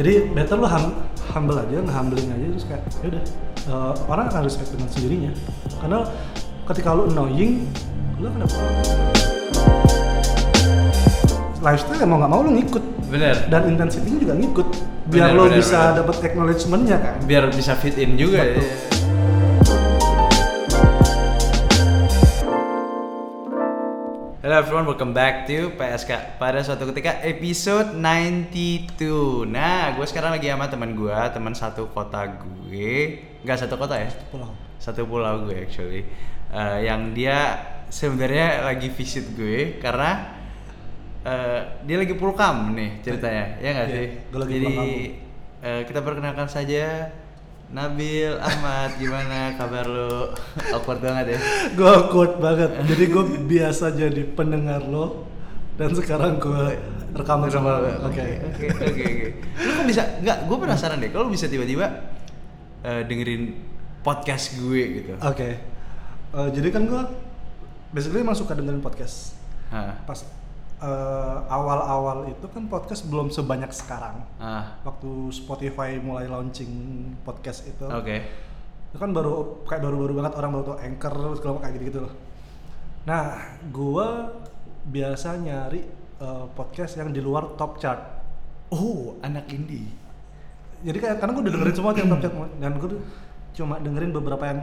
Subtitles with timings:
[0.00, 0.96] jadi better lu hum-
[1.28, 3.22] humble aja nge-humbling aja terus kayak ya udah
[3.68, 5.32] eh, orang akan respect dengan sendirinya
[5.76, 5.98] karena
[6.72, 7.68] ketika lu annoying
[8.16, 8.58] lu akan dapet
[11.60, 13.36] lifestyle mau nggak mau lu ngikut Bener.
[13.52, 14.68] dan intensity juga ngikut
[15.12, 18.40] biar Bener, lo bener, bisa dapat acknowledgement-nya kan Biar bisa fit in juga.
[18.46, 18.62] Betul.
[18.64, 18.89] ya.
[24.50, 30.50] Hello everyone, welcome back to PSK pada suatu ketika episode 92 Nah, gue sekarang lagi
[30.50, 33.22] sama teman gue, teman satu kota gue.
[33.46, 34.10] Nggak satu kota ya?
[34.34, 34.50] pulau.
[34.82, 36.02] Satu pulau gue actually.
[36.50, 37.38] Eh, Yang dia
[37.94, 40.34] sebenarnya lagi visit gue karena
[41.22, 44.06] eh, dia lagi pulkam nih ceritanya, ya Iya, sih?
[44.34, 44.74] gue lagi Jadi
[45.62, 47.06] eh, kita perkenalkan saja
[47.70, 50.34] Nabil Ahmad, gimana kabar lu?
[50.74, 51.38] Awkward banget ya?
[51.78, 55.30] gue awkward banget jadi gue biasa jadi pendengar lo
[55.78, 56.76] dan sekarang gue
[57.14, 58.10] rekaman sama lo.
[58.10, 59.28] oke oke oke oke.
[59.62, 60.02] Lu kok bisa?
[60.20, 61.10] Nggak, gue penasaran deh.
[61.14, 61.86] Kalau bisa tiba-tiba
[62.82, 63.54] eh, dengerin
[64.02, 65.12] podcast gue gitu.
[65.18, 65.50] oke
[66.30, 67.02] Eh, jadi kan gue
[67.90, 69.34] basically emang suka dengerin podcast
[69.74, 69.98] Hah.
[70.06, 70.22] pas
[70.80, 74.24] eh, awal-awal itu kan podcast belum sebanyak sekarang.
[74.40, 76.72] Ah, waktu Spotify mulai launching
[77.22, 77.86] podcast itu.
[77.86, 78.48] Oke.
[78.90, 82.14] itu kan baru kayak baru-baru banget orang baru tau anchor segala kayak gitu-gitu loh.
[83.06, 83.38] Nah
[83.70, 84.34] gua
[84.82, 85.86] biasa nyari
[86.18, 88.00] eh, podcast yang di luar top chart.
[88.70, 89.86] Oh, anak indie.
[90.80, 92.90] jadi kayak karena gue udah dengerin semua yang top chart dan gue
[93.52, 94.60] cuma dengerin beberapa yang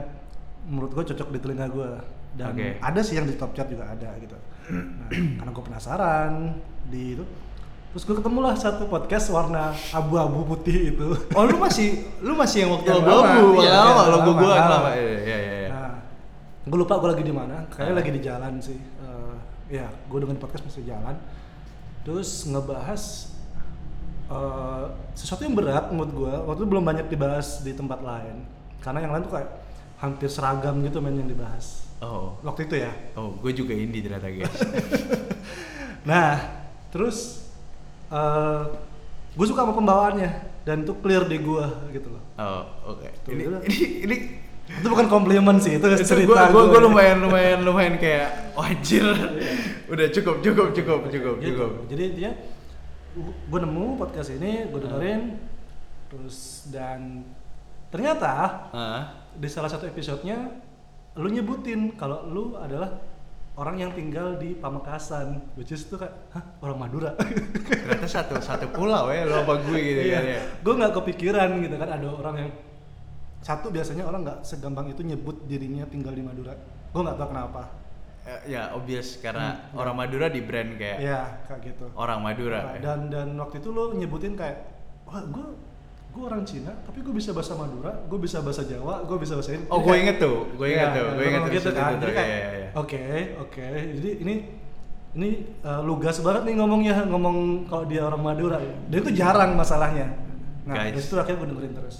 [0.66, 1.90] menurut gue cocok di telinga gue
[2.34, 2.76] dan Oke.
[2.78, 4.36] ada sih yang di top chart juga ada gitu
[4.68, 6.32] nah, karena gue penasaran
[6.86, 7.24] di itu
[7.88, 12.68] terus gue ketemu lah satu podcast warna abu-abu putih itu Oh, lu masih lu masih
[12.68, 14.68] yang waktu abu-abu, lama, iya, lama, logo lama, lama.
[14.68, 14.90] lama.
[14.92, 15.38] Iya, iya, iya.
[15.40, 15.68] iya.
[15.72, 15.92] Nah,
[16.68, 17.64] gue lupa gue lagi di mana.
[17.72, 17.98] Kayaknya Ah.
[17.98, 18.76] lagi di jalan sih.
[18.76, 19.34] Eh,
[19.72, 21.16] ya, gue dengan podcast masih jalan.
[22.04, 23.02] Terus ngebahas
[24.28, 24.84] eh,
[25.16, 26.34] sesuatu yang berat menurut gue.
[26.44, 28.44] Waktu itu belum banyak dibahas di tempat lain.
[28.84, 29.48] Karena yang lain tuh kayak
[29.96, 31.87] hampir seragam gitu men yang dibahas.
[31.98, 32.38] Oh.
[32.40, 32.92] Waktu itu ya.
[33.14, 34.54] Oh, gue juga indie ternyata guys.
[36.04, 36.40] Nah,
[36.88, 37.44] terus
[38.08, 38.62] eh
[39.34, 40.30] gue suka sama pembawaannya
[40.62, 42.22] dan itu clear di gue gitu loh.
[42.36, 43.08] Oh, oke.
[43.22, 44.16] Tuh, Ini, ini ini
[44.68, 46.60] Itu bukan komplimen sih, itu, itu cerita gue.
[46.64, 49.04] gua lumayan lumayan lumayan kayak wajir.
[49.92, 51.56] Udah cukup cukup cukup cukup gitu.
[51.56, 51.70] cukup.
[51.88, 52.32] Jadi intinya
[53.48, 55.22] gue nemu podcast ini, gue dengerin,
[56.08, 57.24] terus dan
[57.88, 59.02] ternyata Ah.
[59.32, 60.52] di salah satu episodenya
[61.18, 62.94] lu nyebutin kalau lu adalah
[63.54, 67.10] orang yang tinggal di Pamekasan, which is tuh kayak, hah orang Madura.
[67.66, 70.40] Ternyata satu satu pulau ya lo apa gue gitu kan ya.
[70.56, 72.50] gue nggak kepikiran gitu kan ada orang yang
[73.38, 76.54] satu biasanya orang nggak segampang itu nyebut dirinya tinggal di Madura.
[76.88, 77.62] Gue nggak tahu kenapa.
[78.22, 81.84] Eh, Ya obvious karena Hmm, orang Madura di brand kayak Ya kayak gitu.
[81.94, 82.60] orang Madura.
[82.62, 82.80] Nah, ya.
[82.80, 84.58] dan dan waktu itu lo nyebutin kayak
[85.02, 85.46] wah gue
[86.08, 89.50] gue orang Cina tapi gue bisa bahasa Madura gue bisa bahasa Jawa gue bisa bahasa
[89.54, 92.24] ini Oh, gue inget tuh, gue inget tuh, gue inget tuh gitu kan jadi iya,
[92.24, 92.68] iya, iya.
[92.74, 93.04] oke
[93.44, 93.66] oke
[94.00, 94.34] jadi ini
[95.16, 95.30] ini
[95.64, 100.06] uh, lugas banget nih ngomongnya ngomong kalau dia orang Madura ya dan itu jarang masalahnya
[100.68, 101.00] nah Guys.
[101.00, 101.98] situ akhirnya gue dengerin terus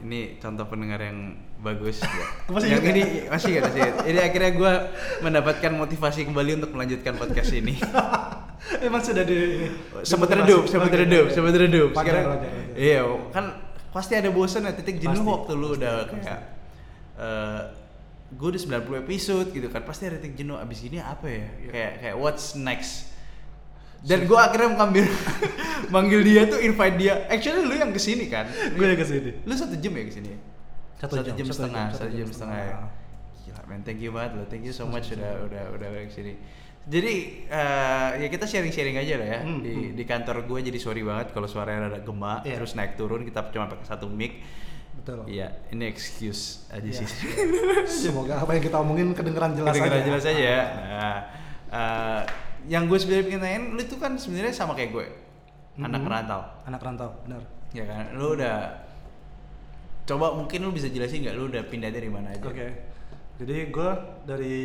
[0.00, 2.00] Ini contoh pendengar yang bagus.
[2.48, 3.82] Masih yang ini masih gak masih.
[4.08, 4.72] Ini akhirnya gue
[5.20, 7.76] mendapatkan motivasi kembali untuk melanjutkan podcast ini.
[8.86, 9.66] emang sudah di
[10.04, 11.90] sempat redup, sempat redup, sempat redup.
[11.96, 12.24] Sekarang,
[12.76, 13.00] iya,
[13.32, 13.44] kan
[13.90, 14.12] pasti.
[14.14, 16.16] ada bosan ya titik jenuh Pasti, waktu lu pasti, udah pasti.
[16.20, 16.40] kayak
[17.20, 17.60] eh
[18.30, 21.46] gue udah 90 episode gitu kan pasti ada titik jenuh abis ini apa ya?
[21.58, 21.70] Iya.
[21.72, 23.10] kayak kayak what's next?
[24.00, 25.04] Dan gue akhirnya mengambil
[25.94, 27.14] manggil dia tuh invite dia.
[27.28, 28.48] Actually lu yang ke sini kan?
[28.72, 29.30] Gue yang ke sini.
[29.44, 30.32] Lu satu jam ya ke sini?
[31.00, 32.76] Satu jam, jam satu setengah jam, satu jam setengah ya.
[33.40, 36.32] gila men thank you banget lo thank you so much udah udah udah ke sini
[36.80, 37.14] jadi
[37.44, 39.40] eh, ya kita sharing sharing aja lah ya.
[39.42, 39.92] Hmm, di hmm.
[39.94, 42.56] di kantor gue jadi sorry banget kalau suaranya ada gema Iya.
[42.56, 44.40] terus naik turun kita cuma pakai satu mic.
[44.96, 45.24] Betul.
[45.26, 47.08] Iya ini excuse aja Iya, sih.
[48.08, 50.62] Semoga apa yang kita omongin kedengeran jelas Kedengeran aja jelas aja ya.
[50.66, 51.18] Nah
[51.70, 52.22] eh,
[52.68, 55.06] yang gue sebenarnya pengen tanyain lu tuh kan sebenarnya sama kayak gue
[55.78, 56.10] anak Mhm.
[56.10, 56.42] rantau.
[56.64, 57.40] Anak rantau benar.
[57.72, 58.12] Ya kan?
[58.12, 58.56] Lu udah
[60.04, 61.34] coba mungkin lu bisa jelasin nggak?
[61.34, 62.42] Lu udah pindah dari mana aja?
[62.42, 62.66] Oke.
[63.38, 63.90] Jadi gue
[64.26, 64.56] dari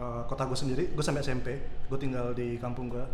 [0.00, 1.48] uh, kota gue sendiri, gue sampai SMP,
[1.88, 3.04] gue tinggal di kampung gue.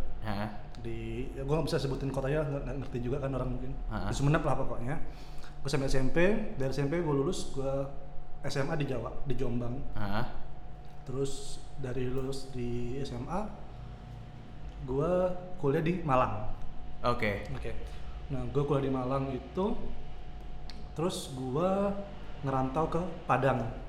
[0.82, 3.72] Di, ya gue nggak bisa sebutin kotanya, nggak nggak ngerti juga kan orang mungkin.
[4.10, 4.96] Di Sumeneb lah pokoknya.
[5.62, 6.18] Gue sampai SMP,
[6.58, 7.72] dari SMP gue lulus, gue
[8.50, 9.78] SMA di Jawa, di Jombang.
[9.94, 10.26] Hah?
[11.06, 13.40] Terus dari lulus di SMA,
[14.82, 15.12] gue
[15.62, 16.50] kuliah di Malang.
[17.06, 17.46] Oke.
[17.54, 17.70] Oke.
[18.34, 19.66] Nah, gue kuliah di Malang itu,
[20.98, 21.70] terus gue
[22.42, 23.81] ngerantau ke Padang.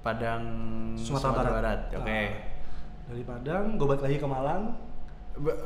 [0.00, 0.42] Padang
[0.96, 1.80] Sumatera Barat.
[1.92, 2.08] Oke.
[2.08, 2.28] Nah,
[3.10, 4.62] dari Padang, gue balik lagi ke Malang.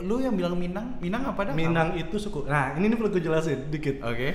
[0.03, 1.55] Lu yang bilang Minang, Minang apa dah?
[1.55, 2.47] Minang itu suku.
[2.47, 4.03] Nah, ini nih perlu gue jelasin dikit.
[4.03, 4.35] Oke.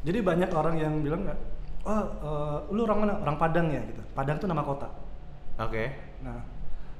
[0.00, 1.38] Jadi banyak orang yang bilang nggak,
[1.84, 3.14] oh eh, lu orang mana?
[3.20, 4.00] Orang Padang ya gitu.
[4.16, 4.88] Padang itu nama kota.
[5.60, 5.92] Oke.
[6.24, 6.40] Nah,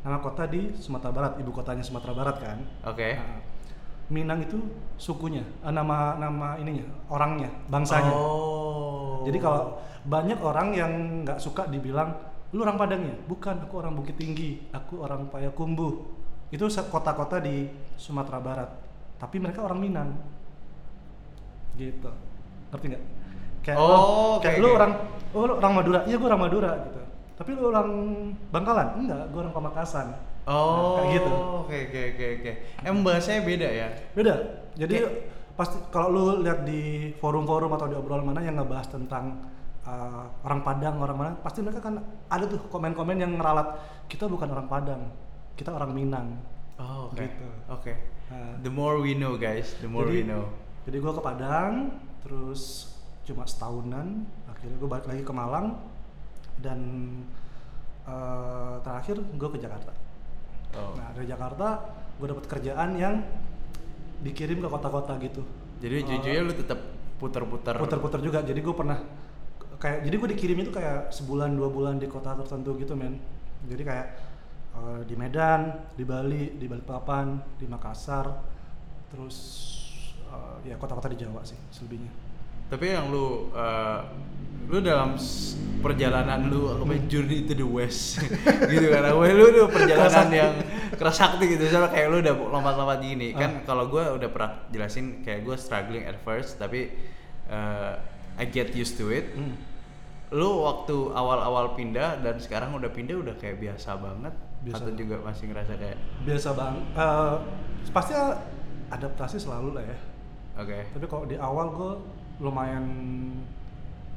[0.05, 2.59] nama kota di Sumatera Barat, ibu kotanya Sumatera Barat kan.
[2.85, 3.17] Oke.
[3.17, 3.41] Nah,
[4.11, 4.59] Minang itu
[4.99, 8.11] sukunya, eh, nama nama ininya, orangnya, bangsanya.
[8.11, 9.23] Oh.
[9.23, 10.93] Jadi kalau banyak orang yang
[11.23, 13.15] nggak suka dibilang lu orang Padang ya?
[13.27, 15.93] Bukan, aku orang Bukit Tinggi, aku orang Payakumbuh.
[16.51, 18.71] Itu kota-kota di Sumatera Barat.
[19.17, 20.11] Tapi mereka orang Minang.
[21.79, 22.11] Gitu.
[22.75, 23.05] Ngerti nggak?
[23.61, 23.97] Kayak Oh, lu,
[24.41, 24.77] oke, kayak lu oke.
[24.81, 24.93] orang
[25.31, 26.01] oh lu orang Madura.
[26.09, 27.01] Iya, gua orang Madura gitu.
[27.37, 27.89] Tapi lu orang
[28.51, 28.89] Bangkalan?
[28.99, 30.07] Enggak, gua orang Pamekasan.
[30.49, 30.97] Oh.
[30.99, 31.33] Nah, kayak gitu.
[31.63, 32.53] Oke oke oke oke.
[32.83, 33.89] Emang bahasanya beda ya?
[34.17, 34.35] Beda.
[34.75, 35.15] Jadi Kayak-
[35.55, 39.45] pasti kalau lu lihat di forum-forum atau di obrolan mana yang ngebahas tentang
[39.91, 41.99] uh, orang Padang, orang mana, pasti mereka kan
[42.31, 43.75] ada tuh komen-komen yang ngeralat
[44.07, 45.03] kita bukan orang Padang,
[45.59, 46.39] kita orang Minang.
[46.79, 47.19] Oh, oke.
[47.19, 47.49] Gitu.
[47.69, 47.93] Oke.
[48.31, 49.75] Nah, The more we know, guys.
[49.83, 50.47] The more we jadi, know.
[50.87, 52.95] Jadi gua ke Padang, terus
[53.27, 55.79] cuma setahunan, akhirnya gue balik lagi ke Malang
[56.59, 56.81] dan
[58.09, 59.93] uh, terakhir gue ke Jakarta.
[60.75, 60.95] Oh.
[60.99, 61.79] Nah dari Jakarta
[62.19, 63.23] gue dapet kerjaan yang
[64.21, 65.43] dikirim ke kota-kota gitu.
[65.81, 66.81] Jadi Eh, jujurnya lu tetap
[67.17, 67.77] putar-putar.
[67.81, 68.99] puter-puter juga jadi gue pernah
[69.81, 73.17] kayak jadi gue dikirim itu kayak sebulan dua bulan di kota tertentu gitu men
[73.65, 74.07] jadi kayak
[74.77, 78.29] eh, di Medan di Bali di Balikpapan di Makassar
[79.09, 79.37] terus
[80.29, 82.13] eh, ya kota-kota di Jawa sih selebihnya
[82.71, 83.99] Tapi yang lu uh,
[84.71, 85.19] lu dalam
[85.83, 87.11] perjalanan lu apa Hmm.
[87.11, 88.23] journey to the west
[88.71, 89.11] gitu kan.
[89.11, 90.53] Wah, lu udah perjalanan yang
[90.95, 91.67] kerasakti gitu.
[91.67, 93.35] Soalnya kayak lu udah lompat-lompat gini.
[93.35, 93.43] Ah.
[93.43, 96.95] Kan kalau gua udah pernah jelasin kayak gua struggling at first tapi
[97.51, 97.99] uh,
[98.39, 99.35] I get used to it.
[99.35, 99.59] Hmm.
[100.31, 105.01] Lu waktu awal-awal pindah dan sekarang udah pindah udah kayak biasa banget Biasa atau banget.
[105.03, 107.35] juga masih ngerasa kayak biasa bang eh,
[107.91, 108.13] pasti
[108.91, 109.99] adaptasi selalu lah ya
[110.55, 110.79] oke.
[110.95, 111.93] tapi kalau di awal gue
[112.39, 112.85] lumayan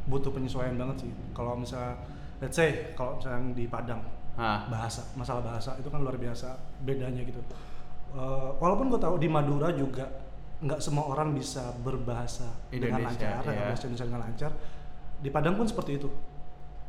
[0.05, 1.95] butuh penyesuaian banget sih kalau misalnya
[2.43, 4.03] let's say kalau misalnya di Padang
[4.35, 4.67] Hah.
[4.67, 7.39] bahasa masalah bahasa itu kan luar biasa bedanya gitu
[8.13, 10.05] Eh, walaupun gue tahu di Madura juga
[10.61, 13.73] nggak semua orang bisa berbahasa dengan Indonesia, lancar iya.
[13.73, 14.51] bahasa Indonesia dengan lancar
[15.23, 16.11] di Padang pun seperti itu.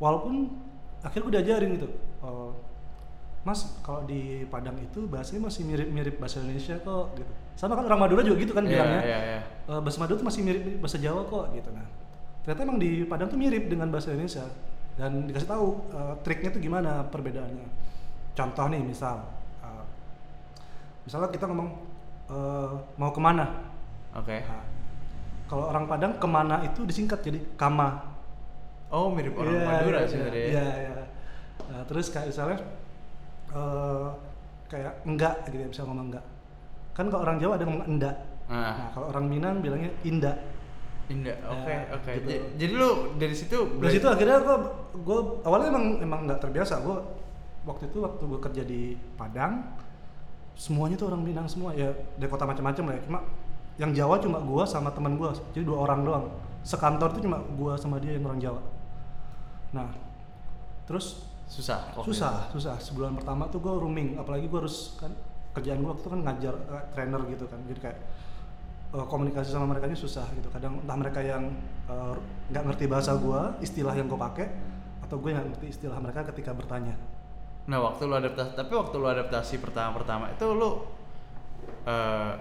[0.02, 0.50] Walaupun
[1.06, 1.88] akhirnya gue diajarin gitu
[2.24, 2.50] eh,
[3.44, 7.32] Mas kalau di Padang itu bahasanya masih mirip-mirip bahasa Indonesia kok gitu.
[7.54, 9.00] Sama kan orang Madura juga gitu kan Iya, bilangnya.
[9.04, 9.40] iya, iya.
[9.68, 11.70] Eh, bahasa Madura tuh masih mirip bahasa Jawa kok gitu.
[11.70, 11.86] Nah
[12.44, 14.44] ternyata emang di Padang tuh mirip dengan bahasa Indonesia.
[14.94, 17.68] Dan dikasih tahu eh, triknya tuh gimana perbedaannya.
[18.34, 19.20] Contoh nih misal
[19.60, 19.84] eh,
[21.04, 21.68] misalnya kita ngomong
[22.32, 23.44] eh, mau ke mana?
[24.16, 24.40] Oke.
[24.40, 24.64] Nah,
[25.44, 27.20] kalau orang Padang ke mana itu disingkat.
[27.20, 28.13] Jadi kama
[28.94, 30.38] Oh, mirip orang Iya, Madura iya, sebenarnya.
[30.38, 30.50] ya?
[30.54, 31.04] Iya, iya.
[31.66, 32.58] Nah, terus kayak misalnya
[33.50, 34.08] eh
[34.64, 36.24] kayak enggak gitu ya, bisa ngomong enggak.
[36.92, 38.16] Kan kalau orang Jawa ada ngomong enggak.
[38.46, 38.70] Ah.
[38.76, 40.36] Nah, kalau orang Minang bilangnya indah.
[41.04, 41.36] Indah.
[41.44, 42.10] Oke, Ya, oke.
[42.16, 42.28] gitu.
[42.30, 44.56] Ja- Jadi lu dari situ Dari situ akhirnya gua
[44.96, 46.80] gua awalnya emang emang nggak terbiasa.
[46.80, 47.02] Gua
[47.64, 49.74] waktu itu waktu gua kerja di Padang
[50.54, 53.02] semuanya tuh orang Minang semua ya dari kota macam-macam lah ya.
[53.02, 53.18] Cuma
[53.74, 55.34] yang Jawa cuma gua sama teman gua.
[55.50, 56.26] Jadi dua orang doang.
[56.62, 58.60] Sekantor itu cuma gua sama dia yang orang Jawa.
[59.74, 59.90] Nah,
[60.86, 61.92] terus susah.
[61.92, 65.12] waktu susah susah sebulan pertama tuh gue rooming apalagi gue harus kan
[65.52, 67.98] kerjaan gue waktu itu kan ngajar eh, trainer gitu kan jadi kayak
[68.96, 71.52] eh, komunikasi sama mereka nya susah gitu kadang entah mereka yang
[71.86, 72.14] eh,
[72.50, 74.46] nggak ngerti bahasa gue istilah yang gue pakai
[75.04, 76.96] atau gue nggak ngerti istilah mereka ketika bertanya.
[77.64, 80.84] Nah, waktu lu adaptasi, tapi waktu lu adaptasi pertama-pertama itu lu
[81.88, 82.32] eh,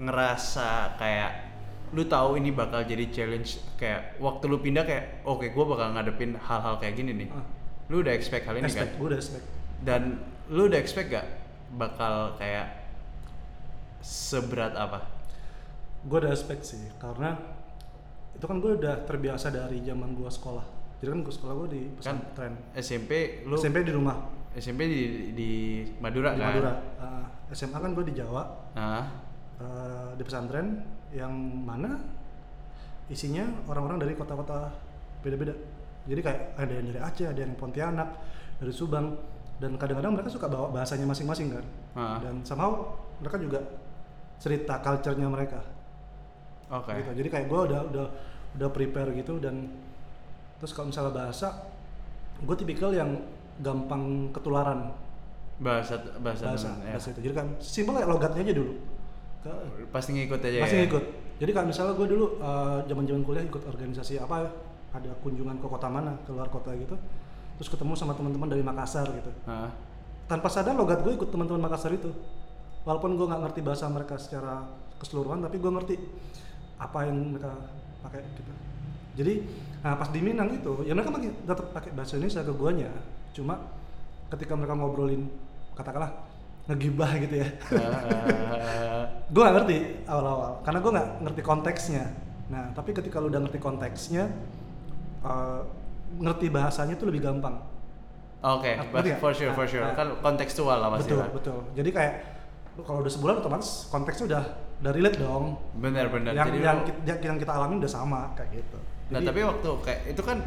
[0.00, 1.49] ngerasa kayak
[1.90, 6.38] lu tahu ini bakal jadi challenge kayak waktu lu pindah kayak oke gua bakal ngadepin
[6.38, 7.28] hal-hal kayak gini nih.
[7.30, 7.42] Ah.
[7.90, 8.98] Lu udah expect hal ini expect kan?
[8.98, 9.44] gue udah expect
[9.82, 10.02] Dan
[10.46, 11.26] lu udah expect gak
[11.74, 12.70] bakal kayak
[14.00, 15.18] seberat apa?
[16.00, 17.36] gue udah expect sih karena
[18.32, 20.64] itu kan gue udah terbiasa dari zaman gue sekolah
[20.96, 24.16] jadi kan gue sekolah gue di Kan pesantren SMP lu SMP di rumah
[24.56, 25.00] SMP di
[25.36, 25.50] di
[26.00, 26.48] Madura di kan?
[26.48, 28.42] Madura Ah, SMA kan gue di Jawa
[28.72, 29.04] Nah,
[29.60, 30.80] eh, di pesantren
[31.10, 31.32] yang
[31.66, 31.98] mana
[33.10, 34.70] isinya orang-orang dari kota-kota
[35.20, 35.54] beda-beda.
[36.06, 38.08] Jadi kayak ada yang dari Aceh, ada yang Pontianak,
[38.62, 39.18] dari Subang,
[39.60, 41.64] dan kadang-kadang mereka suka bawa bahasanya masing-masing kan.
[41.92, 42.18] Ah.
[42.22, 43.60] Dan somehow mereka juga
[44.40, 45.60] cerita culture-nya mereka.
[46.72, 46.88] oke.
[46.88, 47.10] Gitu.
[47.20, 48.06] Jadi kayak gue udah udah
[48.56, 49.68] udah prepare gitu dan
[50.58, 51.66] terus kalau misalnya bahasa,
[52.40, 53.20] gue tipikal yang
[53.60, 54.94] gampang ketularan
[55.60, 56.92] Bahasa bahasa, bahasa, temen, ya.
[56.96, 57.20] bahasa itu.
[57.20, 58.72] Jadi kan simpel kayak logatnya aja dulu.
[59.40, 60.86] Ke- Pasti ngikut aja masih ya.
[60.86, 61.04] ikut
[61.40, 64.52] jadi kalau misalnya gue dulu eh, zaman-zaman kuliah ikut organisasi apa
[64.90, 66.92] ada kunjungan ke kota mana ke luar kota gitu
[67.56, 69.28] terus ketemu sama teman-teman dari Makassar gitu.
[69.44, 69.68] Hah?
[70.24, 72.08] tanpa sadar logat gue ikut teman-teman Makassar itu.
[72.86, 74.62] Walaupun gue nggak ngerti bahasa mereka secara
[74.96, 75.94] keseluruhan tapi gue ngerti
[76.78, 77.50] apa yang mereka
[78.00, 78.52] pakai gitu.
[79.18, 79.32] Jadi
[79.82, 82.88] nah pas di Minang itu ya mereka pakai tetap pakai bahasa Indonesia ke guanya.
[83.36, 83.54] Cuma
[84.30, 85.26] ketika mereka ngobrolin
[85.74, 86.29] katakanlah
[86.70, 87.48] ngegibah gitu ya
[89.32, 92.04] gue gak ngerti awal-awal karena gue nggak ngerti konteksnya
[92.46, 94.30] nah tapi ketika lu udah ngerti konteksnya
[95.20, 95.60] eh,
[96.12, 97.58] ngerti bahasanya tuh lebih gampang
[98.40, 99.20] Oke, Ngerti nggak?
[99.20, 99.84] for sure, for Nah, sure.
[99.84, 99.92] nah.
[99.92, 101.28] Kan kontekstual lah pasti betul lah.
[101.28, 102.14] betul jadi kayak
[102.80, 104.42] kalau udah sebulan otomatis konteksnya udah
[104.80, 106.32] udah relate dong Bener bener.
[106.32, 108.78] yang Jadi yang, lu- kita, yang kita alami udah sama kayak gitu
[109.10, 110.38] Nah Jadi, tapi waktu kayak itu kan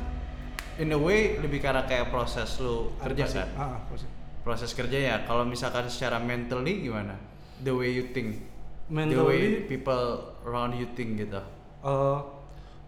[0.79, 3.47] in a way lebih karena kayak proses lu kerja kan.
[3.53, 4.09] ah, ah, pasti.
[4.43, 5.15] Proses kerja ya.
[5.23, 7.15] Kalau misalkan secara mentally gimana?
[7.63, 8.43] The way you think.
[8.91, 10.03] The way Mentally- people
[10.43, 11.39] around you think gitu.
[11.83, 12.17] Eh,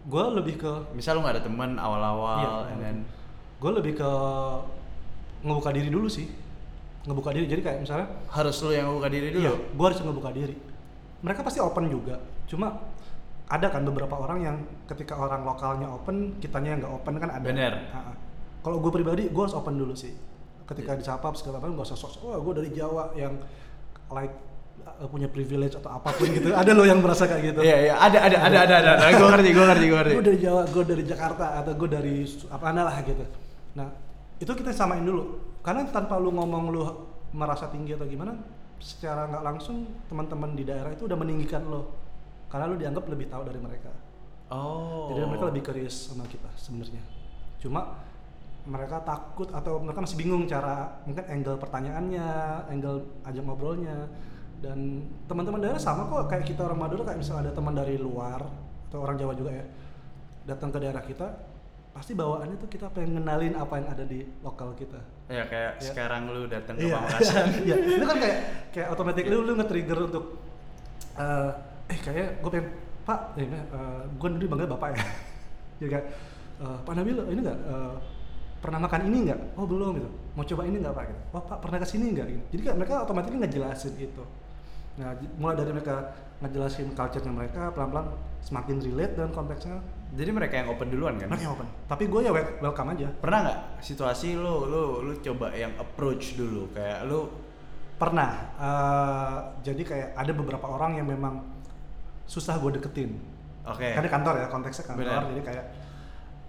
[0.06, 2.96] gue lebih ke Misal lu nggak ada teman awal-awal, Iya, and then
[3.56, 4.10] gue lebih ke
[5.40, 6.28] ngebuka diri dulu sih
[7.06, 9.42] ngebuka diri jadi kayak misalnya harus lu yang buka diri dulu.
[9.46, 10.54] Iya, gue harus ngebuka diri.
[11.22, 12.18] Mereka pasti open juga.
[12.50, 12.82] Cuma
[13.46, 14.56] ada kan beberapa orang yang
[14.90, 17.46] ketika orang lokalnya open, kitanya yang nggak open kan ada.
[17.46, 17.72] Bener.
[18.58, 20.10] Kalau gue pribadi, gue harus open dulu sih.
[20.66, 23.38] Ketika disapa segala macam, gak usah sok wah gue dari Jawa yang
[24.10, 24.34] like
[24.86, 26.50] uh, punya privilege atau apa pun gitu.
[26.54, 27.60] ada loh yang merasa kayak gitu.
[27.62, 28.92] Iya iya ada ada ada ada ada.
[28.98, 29.14] ada.
[29.14, 30.14] gue ngerti gue ngerti gue ngerti.
[30.14, 32.14] gue dari Jawa, gue dari Jakarta atau gue dari
[32.50, 33.24] apa lah gitu.
[33.78, 33.88] Nah
[34.36, 36.82] itu kita samain dulu, karena tanpa lu ngomong lu
[37.32, 38.36] merasa tinggi atau gimana,
[38.76, 41.96] secara nggak langsung teman-teman di daerah itu udah meninggikan lo,
[42.52, 43.90] karena lu dianggap lebih tahu dari mereka.
[44.52, 45.10] Oh.
[45.10, 47.02] Jadi mereka lebih curious sama kita sebenarnya.
[47.58, 48.05] Cuma
[48.66, 52.28] mereka takut atau mereka masih bingung cara mungkin angle pertanyaannya,
[52.66, 54.10] angle ajak ngobrolnya.
[54.58, 58.42] Dan teman-teman daerah sama kok kayak kita orang Madura kayak misalnya ada teman dari luar
[58.90, 59.66] atau orang Jawa juga ya
[60.46, 61.26] datang ke daerah kita
[61.90, 65.00] pasti bawaannya tuh kita pengen ngenalin apa yang ada di lokal kita.
[65.28, 65.86] Ya kayak Iya.
[65.90, 67.46] sekarang lu datang ke Iya, Pamekasan.
[67.66, 67.74] iya.
[67.98, 68.38] Itu kan kayak
[68.72, 70.24] kayak otomatis lu lu nge-trigger untuk
[71.16, 71.50] eh
[71.88, 72.68] eh kayak gue pengen
[73.06, 75.02] Pak, eh, eh, gue dulu bangga bapak ya.
[75.78, 76.06] Jadi kayak
[76.60, 77.58] eh, Pak Nabil ini enggak
[78.66, 79.40] pernah makan ini enggak?
[79.54, 80.10] Oh belum gitu.
[80.34, 81.04] Mau coba ini enggak Pak?
[81.06, 81.20] Gitu.
[81.30, 82.26] Oh Pak pernah ke sini enggak?
[82.28, 82.42] Gitu.
[82.50, 84.22] Jadi kayak mereka otomatis ngejelasin itu.
[84.96, 85.94] Nah mulai dari mereka
[86.38, 91.28] ngejelasin culture-nya mereka pelan-pelan semakin relate dan konteksnya Jadi mereka yang open duluan kan?
[91.28, 91.66] mereka open.
[91.84, 93.08] Tapi gue ya wel- welcome aja.
[93.16, 97.26] Pernah nggak situasi lu lu lu coba yang approach dulu kayak lu
[97.96, 98.30] Pernah.
[98.60, 101.40] eh, jadi kayak ada beberapa orang yang memang
[102.24, 103.16] susah gue deketin.
[103.64, 103.82] oke.
[103.82, 105.00] Karena kantor ya konteksnya kantor.
[105.02, 105.22] Benar.
[105.32, 105.64] Jadi kayak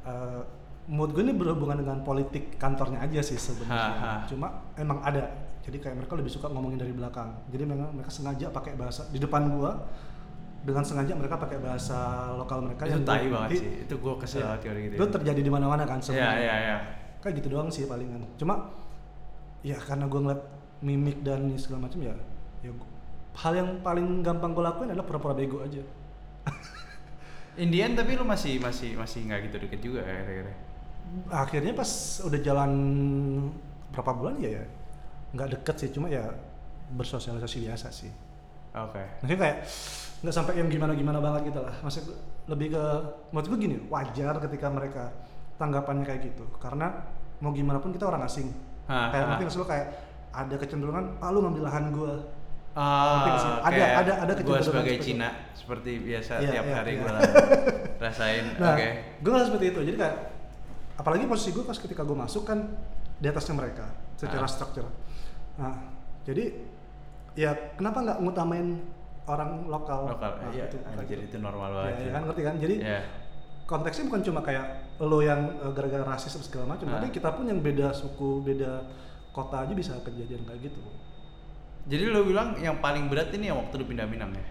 [0.05, 0.41] eh
[0.87, 4.23] mood gue ini berhubungan dengan politik kantornya aja sih sebenarnya.
[4.25, 5.27] Cuma emang ada.
[5.59, 7.43] Jadi kayak mereka lebih suka ngomongin dari belakang.
[7.47, 9.83] Jadi memang mereka sengaja pakai bahasa di depan gua
[10.57, 11.97] dengan sengaja mereka pakai bahasa
[12.33, 13.71] lokal mereka itu gua- tai banget sih.
[13.83, 14.55] Itu gua kesel Iya.
[14.57, 14.93] teori gitu.
[14.95, 16.39] Itu terjadi di mana-mana kan Iya sebenarnya.
[16.39, 16.77] iya iya.
[17.19, 18.23] Kayak gitu doang sih palingan.
[18.35, 18.71] Cuma
[19.59, 20.41] ya karena gue ngeliat
[20.79, 22.15] mimik dan segala macam ya,
[22.61, 22.93] ya gua-
[23.35, 25.83] hal yang paling gampang gue lakuin adalah pura-pura bego aja.
[27.57, 30.53] Indian tapi lu masih masih masih nggak gitu deket juga ya kira-kira.
[31.27, 31.89] Akhirnya pas
[32.23, 32.71] udah jalan
[33.89, 34.63] berapa bulan ya ya
[35.27, 36.23] nggak deket sih, cuma ya
[36.89, 38.11] bersosialisasi biasa sih.
[38.73, 39.03] Oke.
[39.19, 39.57] Maksudnya kayak
[40.17, 41.75] nggak sampai yang gimana-gimana banget gitu lah.
[41.79, 42.83] Maksudnya gua- lebih ke
[43.29, 45.03] menurut gue gini, wajar ketika mereka
[45.57, 46.47] tanggapannya kayak gitu.
[46.57, 46.87] Karena
[47.39, 48.47] mau gimana pun kita orang asing.
[48.87, 49.87] Ha, kayak mungkin maksud lo kayak
[50.31, 52.13] ada kecenderungan, ah lu ngambil lahan gue.
[52.71, 53.51] Ah, nggak sih?
[53.51, 57.21] Ada- ada- ada kecenderungan sebagai seperti Cina seperti biasa Iya, tiap iya, hari gua lah
[58.07, 58.45] rasain.
[58.55, 58.87] Nah, Oke.
[59.19, 59.79] gue nggak seperti itu.
[59.83, 60.15] Jadi kayak
[60.97, 62.65] apalagi posisi gue pas ketika gue masuk kan
[63.15, 64.49] di atasnya mereka secara Ah.
[64.49, 64.85] struktur.
[65.55, 65.73] Nah,
[66.23, 66.53] jadi
[67.33, 68.81] ya kenapa nggak ngutamain
[69.25, 70.09] orang lokal?
[70.09, 70.31] Lokal.
[70.39, 71.27] Nah, Iya, itu, kayak anjir gitu.
[71.27, 71.95] itu normal Ya, banget.
[71.97, 72.55] ya kan ngerti kan?
[72.57, 73.01] Jadi Iya.
[73.63, 74.65] konteksnya bukan cuma kayak
[74.97, 76.97] lo yang eh, gara-gara rasis atau segala macam, Ah.
[76.97, 78.85] tapi kita pun yang beda suku, beda
[79.29, 80.81] kota aja bisa kejadian kayak gitu.
[81.87, 84.45] Jadi lu bilang yang paling berat ini yang waktu lu pindah Minang ya?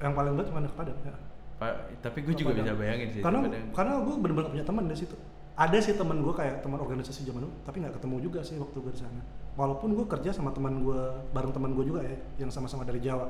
[0.00, 1.14] Yang paling berat cuma ke Padang ya.
[1.58, 2.64] Pak, tapi gue juga Padang.
[2.64, 3.20] bisa bayangin sih.
[3.20, 3.64] Karena Padang.
[3.74, 5.16] karena gue bener-bener gak punya teman di situ.
[5.58, 8.78] Ada sih teman gue kayak teman organisasi zaman dulu, tapi nggak ketemu juga sih waktu
[8.78, 9.22] gue di sana.
[9.58, 11.02] Walaupun gue kerja sama teman gue,
[11.34, 13.26] bareng teman gue juga ya, yang sama-sama dari Jawa.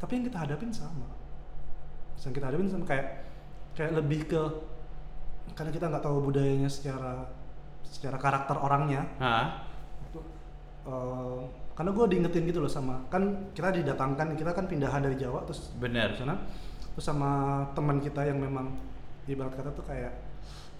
[0.00, 1.04] Tapi yang kita hadapin sama.
[2.16, 3.28] Yang kita hadapin sama kayak
[3.76, 4.40] kayak lebih ke
[5.52, 7.28] karena kita nggak tahu budayanya secara
[7.84, 9.04] secara karakter orangnya.
[9.20, 9.68] Hah?
[10.00, 10.20] Waktu,
[10.88, 11.42] eh,
[11.74, 15.74] karena gue diingetin gitu loh sama kan kita didatangkan kita kan pindahan dari Jawa terus
[15.74, 16.14] Bener.
[16.14, 16.38] di sana
[16.94, 18.78] terus sama teman kita yang memang
[19.26, 20.14] ibarat kata tuh kayak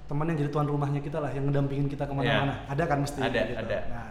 [0.05, 2.61] teman yang jadi tuan rumahnya kita lah yang ngedampingin kita ke mana-mana.
[2.61, 2.73] Iya.
[2.77, 3.61] ada kan mesti Ada, gitu.
[3.65, 3.79] ada.
[3.89, 4.09] nah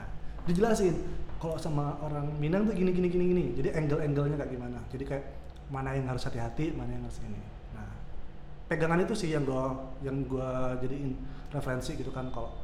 [0.50, 0.96] dijelasin
[1.38, 3.46] kalau sama orang Minang tuh gini gini gini gini.
[3.60, 4.80] Jadi angle-angle-nya kayak gimana?
[4.90, 5.26] Jadi kayak
[5.68, 7.42] mana yang harus hati-hati mana yang harus ini.
[7.76, 7.90] Nah
[8.72, 11.14] pegangan itu sih yang gua yang gua jadiin
[11.52, 12.56] referensi gitu kan kalau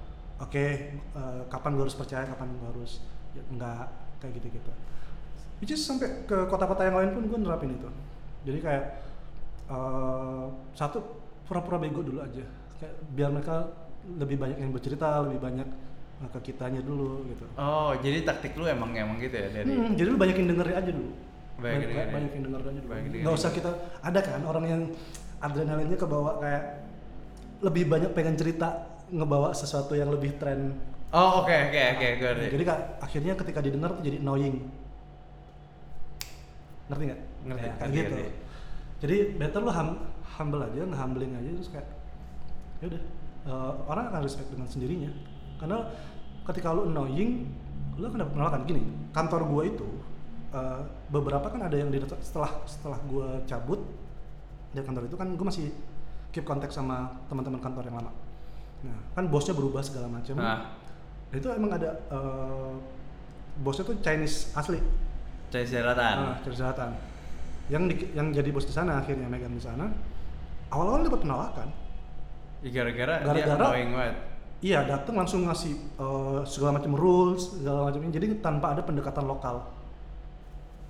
[0.42, 3.04] oke eh, kapan gua harus percaya kapan gua harus
[3.36, 3.86] ya, enggak
[4.20, 4.72] kayak gitu gitu
[5.60, 7.90] which is sampai ke kota-kota yang lain pun gue nerapin itu.
[8.48, 8.86] Jadi kayak
[9.70, 11.04] eh, satu
[11.46, 13.56] pura-pura bego dulu aja kayak biar mereka
[14.10, 15.68] lebih banyak yang bercerita lebih banyak
[16.20, 19.94] eh, ke kitanya dulu gitu Oh, jadi taktik lu emang emang gitu ya dari Hmm,
[19.94, 21.12] jadi lu banyakin dengerin aja dulu.
[21.12, 22.14] Banyakin Banyak- dengerin.
[22.14, 22.90] banyakin denger aja dulu.
[22.90, 23.38] Banyakin Gak dengerin.
[23.38, 23.70] usah kita
[24.00, 24.82] ada kan orang yang
[25.40, 26.64] adrenalinnya kebawa kayak
[27.60, 28.68] lebih banyak pengen cerita
[29.10, 30.80] ngebawa sesuatu yang lebih tren.
[31.10, 32.08] Oh, oke oke oke.
[32.48, 34.62] Jadi kak, akhirnya ketika didengar tuh jadi annoying.
[36.88, 37.22] Ngerti nggak?
[37.44, 38.14] Ngerti, Ya, kayak ngerti, gitu.
[38.14, 38.32] ngerti.
[39.00, 41.88] Jadi better lu hum- humble aja, nge-humbling aja terus kayak
[42.80, 43.02] ya udah
[43.46, 45.12] eh, orang akan respect dengan sendirinya.
[45.60, 45.84] Karena
[46.46, 47.48] ketika lu annoying,
[47.96, 48.82] lu akan dapat penolakan gini.
[49.12, 49.88] Kantor gua itu
[50.52, 53.80] eh, beberapa kan ada yang di setelah setelah gua cabut
[54.70, 55.74] dari kantor itu kan gua masih
[56.30, 58.12] keep kontak sama teman-teman kantor yang lama.
[58.80, 60.38] Nah, kan bosnya berubah segala macam.
[60.38, 60.78] Nah,
[61.30, 62.74] Nah, itu emang ada eh,
[63.60, 64.80] bosnya tuh Chinese asli,
[65.52, 66.16] cari selatan.
[66.18, 66.90] ah, Chinese selatan.
[67.70, 69.86] Yang di- yang jadi bos di sana akhirnya megang di sana.
[70.70, 71.68] Awal-awal dapat penolakan.
[72.60, 74.16] Ya, gara-gara dia Gara-gara- annoying banget.
[74.60, 78.12] Iya, datang langsung ngasih eh, segala macam rules, segala macam ini.
[78.12, 79.64] Jadi tanpa ada pendekatan lokal.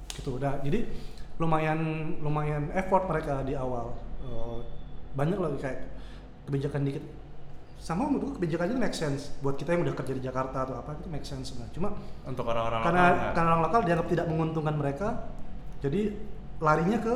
[0.10, 0.42] Gitu.
[0.42, 0.58] Udah.
[0.66, 0.90] Jadi
[1.38, 1.80] lumayan
[2.20, 3.94] lumayan effort mereka di awal.
[4.26, 4.58] Eh,
[5.14, 5.80] banyak lagi kayak
[6.50, 7.06] kebijakan dikit.
[7.80, 10.76] Sama menurut gua kebijakannya itu make sense buat kita yang udah kerja di Jakarta atau
[10.82, 11.74] apa itu make sense sebenarnya.
[11.78, 11.90] Cuma
[12.26, 13.32] Untuk orang-orang karena lokal, nggak?
[13.38, 15.08] karena orang lokal dianggap tidak menguntungkan mereka,
[15.80, 16.02] jadi
[16.60, 17.14] larinya ke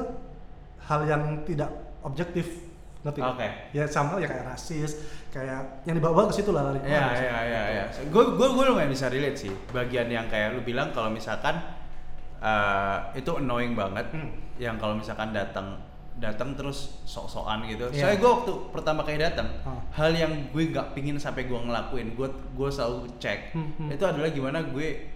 [0.86, 1.70] hal yang tidak
[2.06, 2.48] objektif.
[3.04, 3.20] Ngerti?
[3.20, 3.36] nggak?
[3.36, 3.48] Oke.
[3.76, 4.92] Ya sama ya kayak rasis,
[5.30, 6.80] kayak yang dibawa ke situ lah lari.
[6.88, 7.84] Iya iya iya iya.
[8.08, 9.52] Gue gue gue lumayan bisa relate sih.
[9.70, 11.60] Bagian yang kayak lu bilang kalau misalkan
[12.40, 14.08] eh, itu annoying banget.
[14.16, 14.32] Hmm.
[14.56, 15.68] Yang kalau misalkan datang
[16.14, 17.90] datang terus sok-sokan gitu.
[17.90, 18.06] Iya.
[18.08, 19.82] Soalnya gue waktu pertama kali datang, Ah.
[19.98, 23.58] hal yang gue nggak pingin sampai gue ngelakuin, gue gue selalu cek.
[23.58, 23.90] Hmm, hmm.
[23.98, 25.10] Itu adalah gimana gue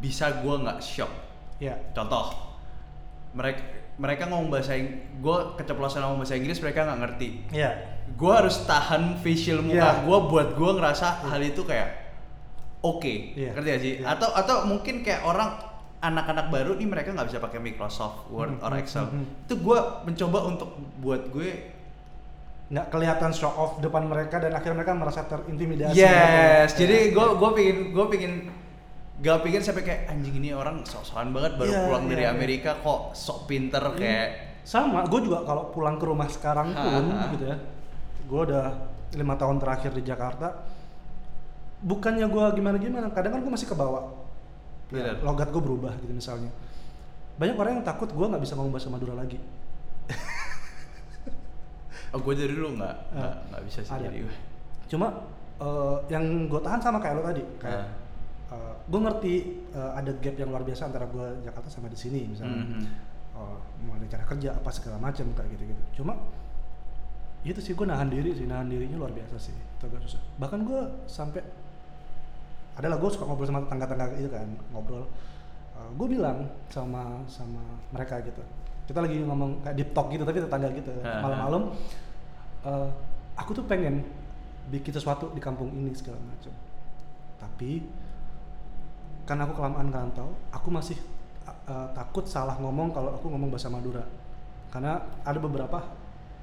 [0.00, 1.12] bisa gue nggak shock.
[1.60, 1.76] Iya.
[1.92, 2.32] Contoh,
[3.36, 3.60] mereka
[4.00, 7.28] mereka ngomong bahasa Inggris, gue keceplosan ngomong bahasa Inggris, mereka nggak ngerti.
[7.52, 7.70] Iya.
[8.10, 10.02] Gue harus tahan facial muka Iya.
[10.02, 11.88] gue buat gue ngerasa hal itu kayak
[12.80, 13.52] oke, Iya.
[13.52, 13.92] ngerti gak sih?
[14.00, 14.06] Iya.
[14.10, 15.52] Atau atau mungkin kayak orang
[16.00, 19.04] anak-anak baru nih mereka nggak bisa pakai Microsoft Word Hmm, or Excel.
[19.04, 19.44] hmm, hmm.
[19.44, 21.76] Itu gue mencoba untuk buat gue
[22.68, 25.90] Nggak kelihatan show off depan mereka dan akhirnya mereka merasa terintimidasi.
[25.92, 26.86] yes, gitu.
[26.86, 27.12] jadi Iya.
[27.12, 28.32] gue gue pingin gue pingin
[29.20, 32.30] gak pingin sampai kayak anjing ini orang sok-sokan banget baru Iya, pulang iya, dari iya.
[32.30, 33.94] Amerika kok sok pinter Iya.
[33.94, 34.28] kayak
[34.60, 37.26] sama gue juga kalau pulang ke rumah sekarang pun Ha, ha.
[37.30, 37.56] gitu ya
[38.24, 38.66] gue udah
[39.12, 40.46] lima tahun terakhir di Jakarta
[41.80, 44.06] bukannya gue gimana gimana kadang kan gue masih kebawa
[44.88, 46.48] ya, logat gue berubah gitu misalnya
[47.36, 49.36] banyak orang yang takut gue nggak bisa ngomong bahasa Madura lagi
[52.10, 53.36] oh gue dari dulu nggak nggak Ah.
[53.48, 54.34] nggak bisa sih jadi gue.
[54.88, 55.06] cuma
[55.56, 57.84] eh, yang gue tahan sama kayak lo tadi kayak
[58.50, 58.74] Ah.
[58.82, 59.34] gue ngerti
[59.70, 62.66] eh, ada gap yang luar biasa antara gue Jakarta sama di sini misalnya.
[62.66, 62.82] Mhm.
[63.38, 66.18] oh, mau ada cara kerja apa segala macam kayak gitu gitu cuma
[67.40, 70.20] itu sih gue nahan diri sih nahan dirinya luar biasa sih itu agak susah.
[70.36, 71.40] Bahkan gue sampai
[72.76, 75.08] adalah gue suka ngobrol sama tetangga-tetangga itu kan ngobrol.
[75.96, 77.64] Gue bilang sama sama
[77.96, 78.44] mereka gitu.
[78.84, 81.72] Kita lagi ngomong kayak deep talk gitu tapi tetangga gitu malam-malam.
[82.68, 82.88] Eh,
[83.40, 84.04] aku tuh pengen
[84.68, 86.52] bikin sesuatu di kampung ini segala macam.
[87.40, 87.80] Tapi
[89.30, 90.98] karena aku kelamaan ngerantau aku masih
[91.46, 94.02] uh, takut salah ngomong kalau aku ngomong bahasa Madura
[94.68, 95.78] karena ada beberapa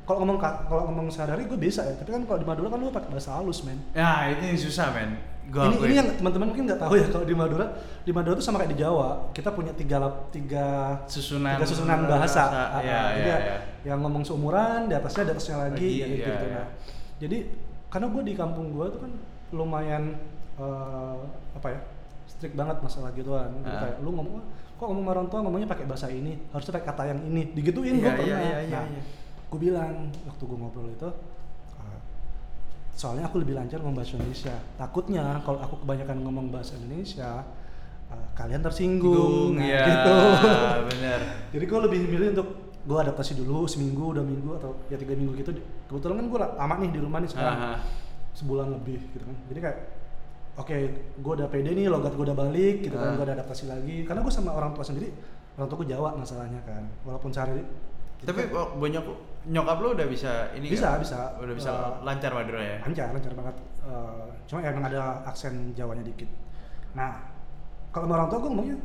[0.03, 2.79] kalau ngomong ka- kalau ngomong sehari-hari gue bisa ya tapi kan kalau di Madura kan
[2.79, 5.19] lu pakai bahasa halus men Nah itu yang susah men.
[5.47, 5.87] Gua ini, akuin.
[5.87, 7.65] ini yang teman-teman mungkin nggak tahu ya kalau di Madura
[8.03, 10.65] di Madura tuh sama kayak di Jawa kita punya tiga lap- tiga
[11.07, 13.57] Susunan tiga susunan bahasa, bahasa, Ah, iya, ah, iya, jadi iya.
[13.83, 16.45] yang ngomong seumuran di atasnya di atasnya lagi, Lagi, kayak gitu, gitu.
[16.45, 16.55] iya.
[16.55, 16.67] Nah,
[17.19, 17.37] jadi
[17.87, 19.11] karena gue di kampung gue tuh kan
[19.51, 20.03] lumayan
[20.55, 21.17] eh,
[21.51, 21.79] apa ya
[22.27, 23.49] strict banget masalah gituan.
[23.57, 23.81] Jadi Ah.
[23.81, 24.43] kayak lu ngomong
[24.77, 26.37] kok ngomong sama orang tua ngomongnya pakai bahasa ini?
[26.51, 27.41] Harusnya pakai kata yang ini.
[27.51, 28.27] Digituin gue Iya, pernah.
[28.27, 29.01] iya, iya, nah iya.
[29.47, 31.09] gue bilang waktu gue ngobrol itu
[31.73, 31.99] uh,
[32.91, 34.53] soalnya aku lebih lancar ngomong bahasa Indonesia.
[34.75, 37.41] Takutnya kalau aku kebanyakan ngomong bahasa Indonesia
[38.07, 39.55] uh, kalian tersinggung.
[39.55, 40.15] Nah, ya, gitu.
[40.93, 41.19] bener.
[41.49, 42.49] jadi gue lebih milih untuk
[42.87, 45.51] gue adaptasi dulu seminggu dua minggu atau ya tiga minggu gitu.
[45.87, 47.57] Kebetulan kan gue lama nih di rumah nih sekarang.
[47.57, 47.73] Aha.
[48.31, 49.33] sebulan lebih gitu kan.
[49.49, 49.77] Jadi kayak
[50.57, 50.77] oke
[51.15, 53.07] gue udah pede nih logat gue udah balik gitu Ah.
[53.07, 55.13] kan gue udah adaptasi lagi karena gue sama orang tua sendiri
[55.55, 57.61] orang tua gue Jawa masalahnya kan walaupun sehari
[58.17, 59.05] Tapi oh, banyak
[59.45, 61.05] nyokap lu udah bisa ini Bisa, nggak?
[61.05, 61.17] bisa.
[61.37, 62.77] Udah bisa Eh, lancar Madura ya.
[62.81, 66.25] lancar lancar banget Eh, cuma emang ada aksen Jawanya dikit
[66.91, 67.21] nah
[67.87, 68.77] kalau sama orang tua gue ngomongnya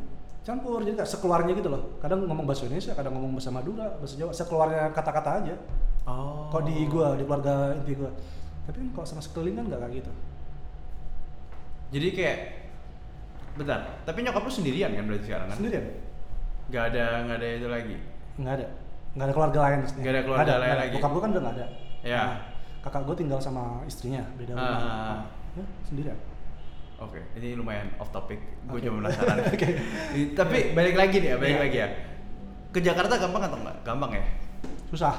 [0.43, 4.33] campur jadi sekeluarnya gitu loh kadang ngomong bahasa Indonesia kadang ngomong bahasa Madura bahasa Jawa
[4.33, 5.57] sekeluarnya kata-kata aja
[6.03, 6.51] Oh.
[6.51, 8.11] kalau di gua di keluarga inti gua
[8.63, 10.11] tapi kan kalau sama sekeliling kan nggak kayak gitu
[11.93, 12.39] Jadi kayak
[13.53, 15.57] Bentar, tapi nyokap lu sendirian kan berarti sekarang kan?
[15.61, 15.85] sendirian
[16.67, 17.97] Gak ada, gak ada itu lagi.
[18.33, 18.67] nggak ada
[19.13, 20.95] nggak ada keluarga lain maksudnya Nggak ada keluarga lain nggak lagi.
[20.97, 21.67] bokap gue kan udah nggak ada
[22.03, 22.19] Ya.
[22.19, 22.35] Nah,
[22.81, 24.81] kakak gue tinggal sama istrinya beda rumah Ah.
[24.81, 25.21] Nah,
[25.55, 26.19] ya, sendirian
[26.97, 28.39] Oke, ini lumayan off topic.
[28.65, 28.87] Gue Oke.
[28.87, 29.43] cuma penasaran.
[29.53, 29.69] Oke.
[30.15, 31.61] I- Tapi balik lagi nih ya, balik Iya.
[31.61, 31.89] lagi ya.
[32.71, 33.77] Ke Jakarta gampang atau enggak?
[33.83, 34.25] Gampang ya?
[34.87, 35.13] susah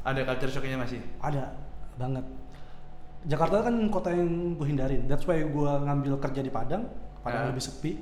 [0.00, 0.98] Ada culture shocknya masih?
[1.18, 1.54] ada
[1.94, 2.24] banget
[3.24, 6.84] Jakarta kan kota yang gue hindarin that's why gue ngambil kerja di Padang.
[7.20, 7.92] Padang lebih sepi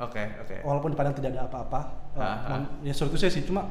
[0.00, 0.56] Oke, oke.
[0.64, 1.80] walaupun di Padang tidak ada apa-apa
[2.14, 2.50] eh, Ah, ah.
[2.56, 3.68] mon- ya suatu saya sih cuma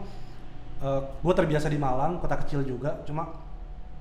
[1.20, 3.26] gue terbiasa di Malang kota kecil juga cuma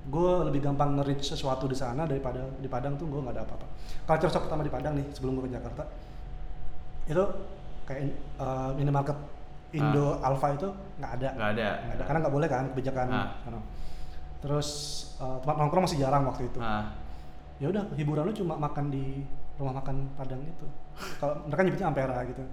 [0.05, 3.65] gue lebih gampang nge-reach sesuatu di sana daripada di Padang tuh gue nggak ada apa-apa
[4.05, 5.83] culture shock pertama di Padang nih sebelum gue ke Jakarta
[7.05, 7.23] itu
[7.83, 8.01] kayak
[8.37, 9.17] eh, minimarket
[9.69, 10.65] Indo Alfa itu
[10.97, 11.29] nggak ada.
[11.33, 11.67] Nggak ada.
[11.79, 13.07] Nggak ada karena nggak boleh kan kebijakan
[13.45, 13.59] sana.
[14.39, 14.67] Terus
[15.17, 16.59] eh, tempat nongkrong masih jarang waktu itu.
[16.59, 16.95] Ah,
[17.59, 19.23] ya udah hiburan lu cuma makan di
[19.55, 20.67] rumah makan Padang itu.
[21.19, 22.43] Kalau mereka nyebutnya Ampera gitu.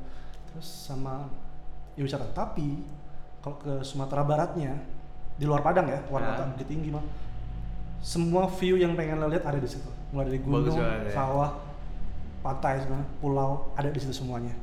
[0.51, 1.31] Terus sama
[1.95, 2.83] ya wisata tapi
[3.39, 4.75] kalau ke Sumatera Baratnya
[5.37, 6.29] di luar Padang ya luar Ah.
[6.35, 7.05] kota Bukit Tinggi mah
[8.03, 9.87] semua view yang pengen lo lihat ada di situ.
[10.11, 11.15] Mulai dari Bagus gunung banget ya.
[11.15, 11.51] sawah
[12.41, 14.55] pantai sebenarnya pulau ada di situ semuanya.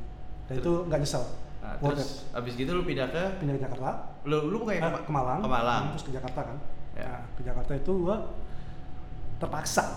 [0.44, 1.24] Dan itu nggak nyesel.
[1.64, 3.22] Nah, terus abis gitu lu pindah ke?
[3.40, 4.12] Pindah ke Jakarta.
[4.24, 5.40] Lu lu bukan eh, ke Malang.
[5.40, 5.82] Ke Malang.
[5.96, 6.56] terus ke Jakarta kan
[6.94, 7.10] Ya.
[7.10, 8.16] nah, ke Jakarta itu gua
[9.38, 9.84] terpaksa.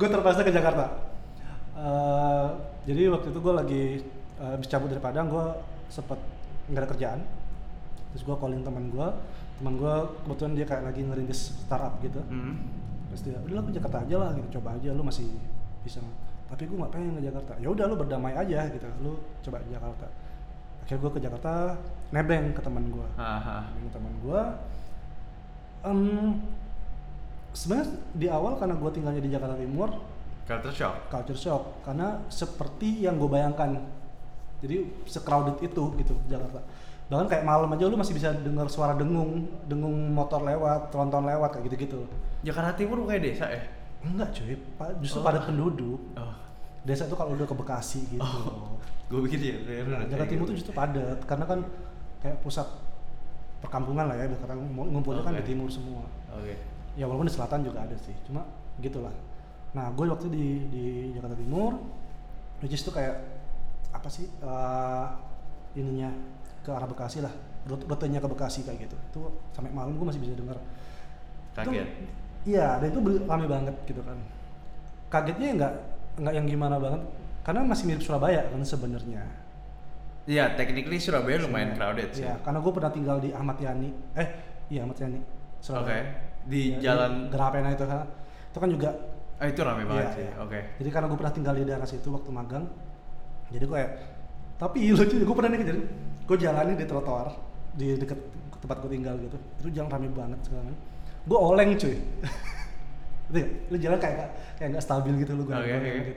[0.00, 0.84] Gue terpaksa ke Jakarta.
[1.76, 2.48] Eh,
[2.88, 3.82] jadi waktu itu gue lagi
[4.40, 5.44] habis cabut dari Padang gue
[5.92, 6.16] sempet
[6.72, 7.20] nggak ada kerjaan.
[8.12, 9.08] Terus gue callin teman gue
[9.60, 12.20] teman gue kebetulan dia kayak lagi ngerintis startup gitu.
[12.32, 12.56] Hmm.
[13.10, 14.48] terus dia udah ke Jakarta aja lah gitu.
[14.60, 15.28] Coba aja lu masih
[15.84, 16.00] bisa.
[16.48, 17.52] Tapi gue nggak pengen ke Jakarta.
[17.60, 18.88] Ya udah lu berdamai aja gitu.
[19.04, 20.08] Lu coba ke Jakarta
[20.82, 21.52] akhirnya gue ke Jakarta
[22.10, 24.40] nebeng ke teman gue nebeng ke teman gue
[25.80, 26.36] Em,
[27.50, 29.90] sebenarnya di awal karena gue tinggalnya di Jakarta Timur
[30.44, 30.94] Culture shock.
[31.08, 31.62] culture shock.
[31.80, 33.78] Karena seperti yang gue bayangkan.
[34.58, 36.60] Jadi se-crowded itu gitu Jakarta.
[37.06, 41.54] Bahkan kayak malam aja lu masih bisa dengar suara dengung dengung motor lewat tronton lewat
[41.54, 42.02] kayak gitu-gitu.
[42.42, 43.62] Jakarta Timur bukan desa ya?
[44.02, 44.58] enggak cuy.
[44.74, 45.24] Pa- justru Oh.
[45.24, 46.00] padat penduduk.
[46.12, 46.34] Oh.
[46.82, 48.76] Desa itu kalau udah ke Bekasi gitu Oh.
[49.10, 49.82] Gue pikir ya.
[50.06, 51.60] Jakarta Timur itu justru padat karena kan
[52.20, 52.62] kayak pusat
[53.58, 55.42] perkampungan lah ya kata ngumpulnya kan Oke.
[55.42, 56.00] di timur semua
[56.32, 56.56] Oke.
[56.94, 58.46] ya walaupun di selatan juga ada sih cuma
[58.78, 59.12] gitulah
[59.72, 61.76] nah gue waktu di di Jakarta Timur
[62.60, 63.20] which is tuh kayak
[63.90, 65.06] apa sih eh,
[65.74, 66.08] ininya
[66.60, 67.32] ke arah Bekasi lah
[67.66, 69.20] rute rutenya ke Bekasi kayak gitu itu
[69.52, 70.56] sampai malam gue masih bisa dengar
[71.52, 71.84] Kaget.
[71.84, 71.84] Itu-
[72.48, 74.16] iya dan itu rame banget gitu kan
[75.12, 75.74] kagetnya nggak
[76.18, 77.02] nggak yang gimana banget
[77.42, 79.22] karena masih mirip Surabaya kan sebenarnya
[80.28, 82.22] Iya, technically Surabaya lumayan crowded sih.
[82.22, 84.28] Iya, karena gue pernah tinggal di Ahmad Yani eh
[84.68, 85.18] iya Ahmad Yani
[85.74, 85.98] Oke.
[86.46, 88.06] Di Ya, jalan Gerapena itu kan
[88.46, 88.90] itu kan juga
[89.40, 90.24] Ah itu rame banget Iya, sih.
[90.28, 90.32] iya.
[90.44, 90.60] Oke.
[90.78, 92.68] Jadi karena gue pernah tinggal di daerah situ waktu magang,
[93.48, 93.92] jadi gue kayak,
[94.60, 95.80] tapi lucu, gue pernah nih jadi,
[96.28, 97.32] gue jalanin di trotoar
[97.72, 98.20] di deket
[98.60, 100.76] tempat gue tinggal gitu, itu jalan rame banget sekarang.
[101.24, 102.00] Gue oleng cuy, ya?
[103.32, 105.90] lu jalan kayak kayak nggak stabil gitu lu gue Oke, oke.
[105.94, 106.12] gitu.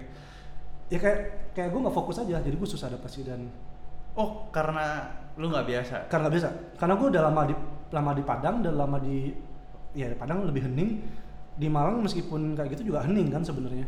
[0.89, 1.19] Ya kayak
[1.53, 3.47] kayak gue nggak fokus aja, jadi gue susah adaptasi dan
[4.13, 5.95] Oh, karena lu nggak biasa.
[6.05, 7.55] karena nggak bisa, karena gue udah lama di
[7.89, 9.33] lama di Padang, udah lama di
[9.93, 11.01] ya di Padang lebih hening,
[11.53, 13.85] di Malang meskipun kayak gitu juga hening kan sebenarnya.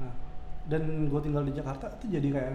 [0.00, 0.12] Nah,
[0.64, 2.52] dan gue tinggal di Jakarta itu jadi kayak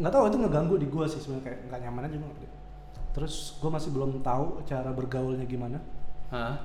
[0.00, 2.48] nggak tahu itu ngeganggu di gue sih sebenarnya kayak nggak nyaman aja gue.
[3.12, 5.76] Terus gue masih belum tahu cara bergaulnya gimana.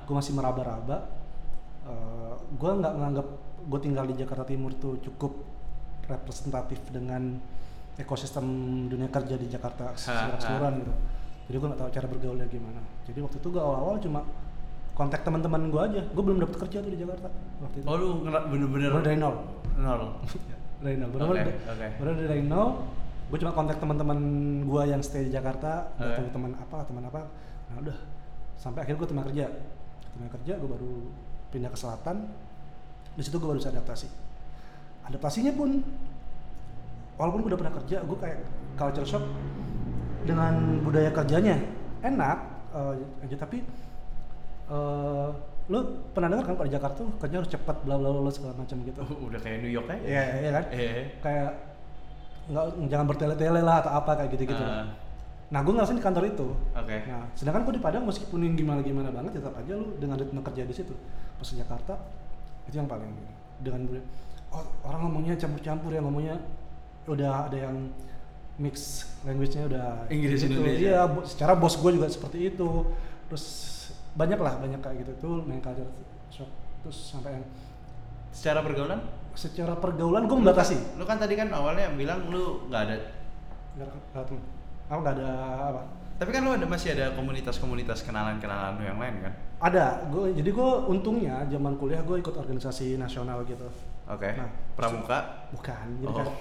[0.06, 1.04] Gue masih meraba-raba.
[1.86, 3.26] Uh, gue nggak menganggap
[3.66, 5.38] gue tinggal di Jakarta Timur tuh cukup
[6.06, 7.38] representatif dengan
[7.96, 8.46] ekosistem
[8.86, 10.38] dunia kerja di Jakarta secara ha.
[10.38, 10.92] keseluruhan gitu.
[11.46, 12.80] Jadi gue nggak tahu cara bergaulnya gimana.
[13.06, 14.20] Jadi waktu itu gue awal-awal cuma
[14.98, 16.02] kontak teman-teman gue aja.
[16.10, 17.28] Gue belum dapet kerja tuh di Jakarta
[17.62, 17.86] waktu itu.
[17.86, 19.34] Oh lu bener-bener Bener dari nol.
[19.78, 20.02] nol.
[20.84, 21.08] dari nol.
[21.14, 21.86] Bener Oke, bener oke.
[22.02, 22.68] bener dari nol.
[23.26, 24.18] Gue cuma kontak teman-teman
[24.66, 25.94] gue yang stay di Jakarta.
[25.98, 26.02] Oke.
[26.02, 27.20] Datang teman apa, teman apa.
[27.70, 27.98] Nah udah.
[28.58, 29.46] Sampai akhirnya gue terima kerja.
[30.16, 30.92] Terima kerja, gue baru
[31.50, 32.26] pindah ke selatan.
[33.16, 34.08] Di situ gue baru bisa adaptasi.
[35.08, 35.80] Adaptasinya pun,
[37.16, 38.38] walaupun gue udah pernah kerja, gue kayak
[38.76, 39.24] culture shock
[40.26, 41.56] dengan budaya kerjanya
[42.02, 42.38] enak
[42.74, 43.62] eh, aja tapi
[44.66, 45.30] eh
[45.66, 45.82] lu
[46.14, 48.76] pernah dengar kan kalau di Jakarta tuh kerja harus cepat bla bla bla segala macam
[48.86, 49.98] gitu Uh, udah kayak New York aja.
[50.06, 50.64] Iya, iya kan?
[50.70, 50.90] Iya.
[51.18, 51.50] Kayak
[52.46, 54.62] nggak jangan bertele-tele lah atau apa kayak gitu-gitu.
[54.62, 54.86] Ah.
[55.50, 56.46] Nah, gue ngerasain di kantor itu.
[56.54, 56.96] Oke.
[57.10, 60.62] Nah, sedangkan gue di Padang meskipun yang gimana-gimana banget tetap aja lu dengan ritme kerja
[60.62, 60.94] di situ.
[61.36, 61.94] Pas Jakarta
[62.66, 63.12] itu yang paling
[63.60, 63.82] dengan
[64.52, 66.36] oh, orang ngomongnya campur-campur ya ngomongnya
[67.06, 67.76] udah ada yang
[68.56, 70.56] mix language-nya udah Inggris gitu.
[70.56, 70.80] Indonesia.
[70.80, 72.68] Iya, bo- secara bos gue juga seperti itu.
[73.28, 73.44] Terus
[74.16, 75.88] banyak lah banyak kayak gitu tuh main culture
[76.32, 76.48] shock
[76.80, 77.44] terus sampai yang
[78.32, 79.00] Secara pergaulan?
[79.36, 82.96] secara pergaulan gue membatasi Lu kan tadi kan awalnya bilang lu nggak ada
[83.76, 84.32] nggak apa
[84.96, 85.28] nggak ada
[85.68, 85.82] apa
[86.16, 89.32] tapi kan lu ada masih ada komunitas-komunitas kenalan-kenalan lu yang lain kan?
[89.58, 93.64] ada gue jadi gue untungnya zaman kuliah gue ikut organisasi nasional gitu
[94.06, 94.30] Oke.
[94.32, 95.48] Nah, Pramuka.
[95.50, 96.16] bukan jadi Oh.
[96.16, 96.34] kayak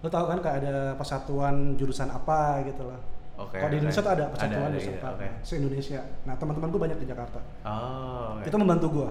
[0.00, 2.96] lo tau kan kayak ada persatuan jurusan apa gitu lah
[3.36, 3.56] Oke.
[3.56, 3.76] kalau di.
[3.78, 5.28] Indonesia tuh ada persatuan ada jurusan gitu, apa Oke.
[5.42, 8.36] se Indonesia nah teman-teman gue banyak di Jakarta Oh.
[8.36, 8.46] oke.
[8.46, 9.08] itu membantu gue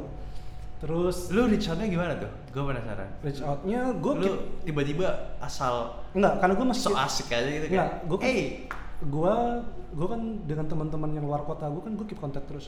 [0.80, 2.32] terus lu reach out-nya gimana tuh?
[2.50, 3.10] Gue penasaran.
[3.20, 4.32] reach outnya gue lu
[4.64, 7.74] tiba-tiba asal enggak karena gue masih so asik aja gitu kan?
[7.76, 8.42] Enggak, gua kan- hey.
[9.00, 9.34] Gue
[9.90, 12.68] gue kan dengan teman-teman yang luar kota gue kan gue keep kontak terus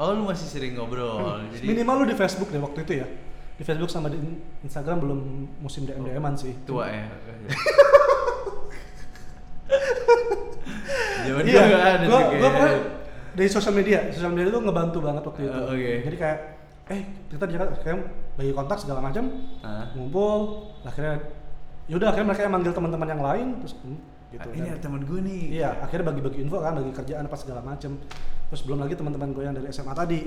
[0.00, 1.20] Oh lu masih sering ngobrol.
[1.20, 3.06] Hmm, Jadi minimal lu di Facebook deh waktu itu ya
[3.54, 4.18] di Facebook sama di
[4.64, 5.20] Instagram belum
[5.62, 7.06] musim DM DMan sih tua ya.
[11.22, 12.72] Zaman iya nggak ada gua, gua pernah
[13.32, 15.92] dari sosial media sosial media itu ngebantu banget waktu itu Uh, oke.
[16.10, 16.38] jadi kayak
[16.90, 17.98] eh kita di Jakarta kayak
[18.36, 19.24] bagi kontak segala macam
[19.62, 19.86] Hah?
[19.94, 21.14] ngumpul akhirnya
[21.86, 23.98] yaudah akhirnya mereka yang manggil teman-teman yang lain terus hmm,
[24.32, 25.42] gitu Ah, ini ada temen gue nih.
[25.54, 28.00] Iya, akhirnya bagi-bagi info kan, bagi kerjaan apa segala macem.
[28.48, 30.20] Terus belum lagi teman-teman gue yang dari SMA tadi,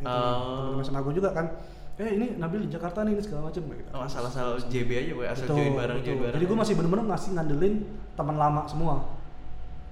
[0.00, 0.74] Itu, Oh.
[0.74, 1.46] teman-teman SMA gue juga kan.
[1.94, 3.90] Eh ini Nabil di Jakarta nih, ini segala macem gitu.
[3.92, 5.26] Oh, asal-asal JB aja, boy.
[5.28, 6.34] asal join bareng, join bareng.
[6.34, 7.74] Jadi gue masih bener-bener ngasih ngandelin
[8.12, 8.94] teman lama semua.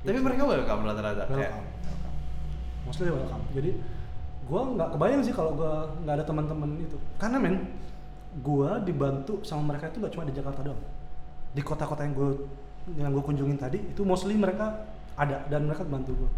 [0.01, 1.29] Tapi mereka welcome rata-rata.
[1.29, 2.15] Kayak, Welcome, welcome.
[2.89, 3.45] Mostly welcome.
[3.53, 3.71] Jadi
[4.41, 6.97] gue nggak kebayang sih kalau gue nggak ada teman-teman itu.
[7.21, 7.57] Karena men,
[8.33, 10.81] gue dibantu sama mereka itu nggak cuma di Jakarta doang.
[11.53, 12.31] Di kota-kota yang gue
[12.97, 16.31] yang gue kunjungin tadi itu mostly mereka ada dan mereka bantu gue.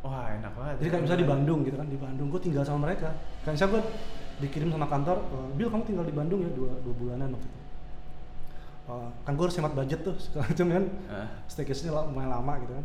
[0.00, 0.74] Wah enak banget.
[0.80, 3.12] Jadi kayak misalnya di Bandung gitu kan, di Bandung gue tinggal sama mereka.
[3.44, 3.82] Kayak misalnya gue
[4.40, 7.58] dikirim sama kantor, "Eh, Bill kamu tinggal di Bandung ya dua, dua bulanan waktu itu.
[8.88, 10.84] Eh, kan gue harus hemat budget tuh segala macam kan.
[11.12, 11.26] Hah?
[11.46, 12.84] Staycation-nya lumayan lama gitu kan.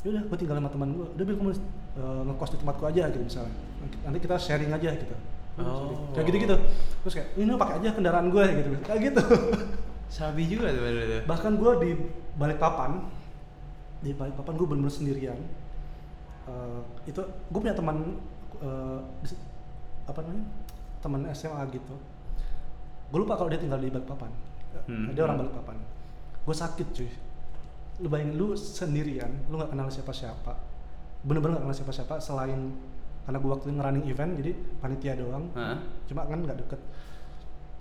[0.00, 1.06] Yaudah gue tinggal sama teman gue.
[1.14, 3.54] Udah Bill kamu eh, ngekos di tempatku aja gitu misalnya.
[4.02, 5.14] Nanti- kita sharing aja gitu.
[5.14, 6.08] Udah, Oh.
[6.16, 6.56] Kayak gitu-gitu.
[7.04, 8.68] Terus kayak ini pakai aja kendaraan gue gitu.
[8.82, 9.22] Kayak gitu.
[10.10, 11.22] Sabi juga tuh bener tuh.
[11.24, 11.90] Bahkan gue di
[12.34, 12.90] Balikpapan,
[14.00, 15.38] di Balikpapan gue bener-bener sendirian.
[16.44, 18.18] Eh, itu gue punya teman
[19.22, 19.40] di-
[20.04, 20.44] apa namanya
[21.00, 21.94] teman SMA gitu.
[23.08, 24.30] Gue lupa kalau dia tinggal di Balikpapan.
[24.84, 25.14] Hmm.
[25.14, 25.76] Dia orang Balikpapan.
[26.42, 27.10] Gue sakit cuy.
[28.00, 30.52] Lu bayangin lu sendirian, lu nggak kenal siapa-siapa.
[31.22, 32.74] Bener-bener nggak kenal siapa-siapa selain
[33.20, 35.44] karena gue waktu itu ngerunning event jadi panitia doang.
[35.54, 35.78] Hah?
[36.04, 36.80] Cuma kan nggak deket.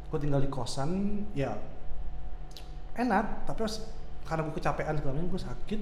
[0.08, 0.90] Gue tinggal di kosan,
[1.32, 1.56] ya
[2.96, 3.76] enak tapi pas
[4.30, 5.80] karena gue kecapean segala macam gue sakit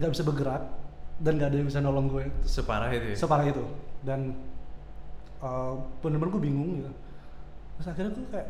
[0.00, 0.62] nggak bisa bergerak
[1.20, 3.12] dan nggak ada yang bisa nolong gue Separah itu.
[3.12, 3.16] ya?
[3.16, 3.64] separah itu
[4.04, 4.32] dan
[5.44, 6.92] uh, bener-bener gue bingung gitu
[7.76, 8.48] terus akhirnya gue kayak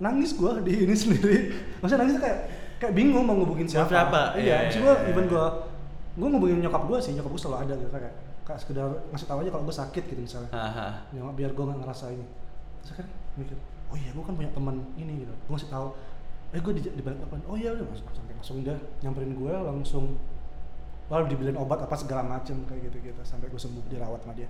[0.00, 1.36] nangis gue di ini sendiri
[1.80, 2.38] maksudnya nangis kayak
[2.80, 4.40] kayak bingung mau ngubungin siapa, siapa?
[4.40, 5.10] iya Iya, iya, gue iya.
[5.12, 5.44] even gue
[6.16, 8.14] gue ngubungin nyokap gue sih nyokap gue selalu ada gitu kayak
[8.48, 10.50] kayak sekedar ngasih tahu aja kalau gue sakit gitu misalnya
[11.12, 12.26] ya biar gue nggak ngerasa ini
[12.80, 13.56] terus akhirnya mikir
[13.92, 15.86] oh iya gue kan punya teman ini gitu gue ngasih tahu
[16.50, 19.52] eh gue di, di balik papan oh iya udah mas sampai langsung dia nyamperin gue
[19.52, 20.18] langsung.
[21.10, 24.46] Lalu dibeliin obat apa segala macem kayak gitu gitu sampai gue sembuh dirawat sama dia.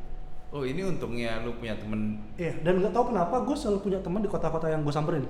[0.53, 2.21] Oh ini untungnya lu punya temen.
[2.37, 5.25] Iya dan nggak tahu kenapa gue selalu punya teman di kota-kota yang gue samperin.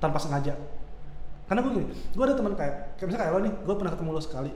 [0.00, 0.56] Tanpa sengaja.
[1.48, 4.10] Karena gue gini gue ada teman kayak kayak misalnya kayak lo nih gue pernah ketemu
[4.12, 4.52] lo sekali.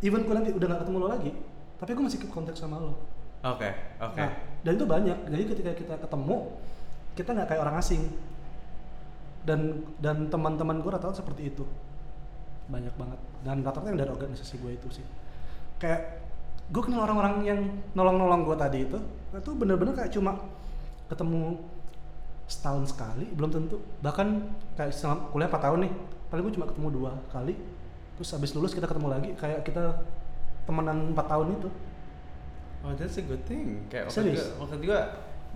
[0.00, 1.32] Even gue nanti udah nggak ketemu lo lagi
[1.80, 2.92] tapi gue masih keep kontak sama lo.
[3.40, 4.20] Oke, oke.
[4.20, 5.16] Nah, dan itu banyak.
[5.32, 6.60] Jadi ketika kita ketemu,
[7.16, 8.04] kita nggak kayak orang asing.
[9.40, 11.64] Dan dan teman-teman gue rata-rata seperti itu.
[12.68, 13.20] Banyak banget.
[13.42, 15.06] Dan rata-rata yang dari organisasi gue itu sih.
[15.80, 16.20] Kayak
[16.70, 17.60] gue kenal orang-orang yang
[17.98, 18.98] nolong-nolong gue tadi itu,
[19.34, 20.38] itu bener-bener kayak cuma
[21.10, 21.58] ketemu
[22.46, 23.82] setahun sekali, belum tentu.
[23.98, 24.28] Bahkan
[24.78, 25.92] kayak selama kuliah 4 tahun nih,
[26.30, 27.58] paling gue cuma ketemu dua kali.
[28.14, 30.04] Terus habis lulus kita ketemu lagi, kayak kita
[30.68, 31.68] temenan 4 tahun itu.
[32.86, 33.88] Oh that's a good thing.
[33.90, 34.38] Kayak waktu Serius?
[34.38, 34.98] juga, waktu juga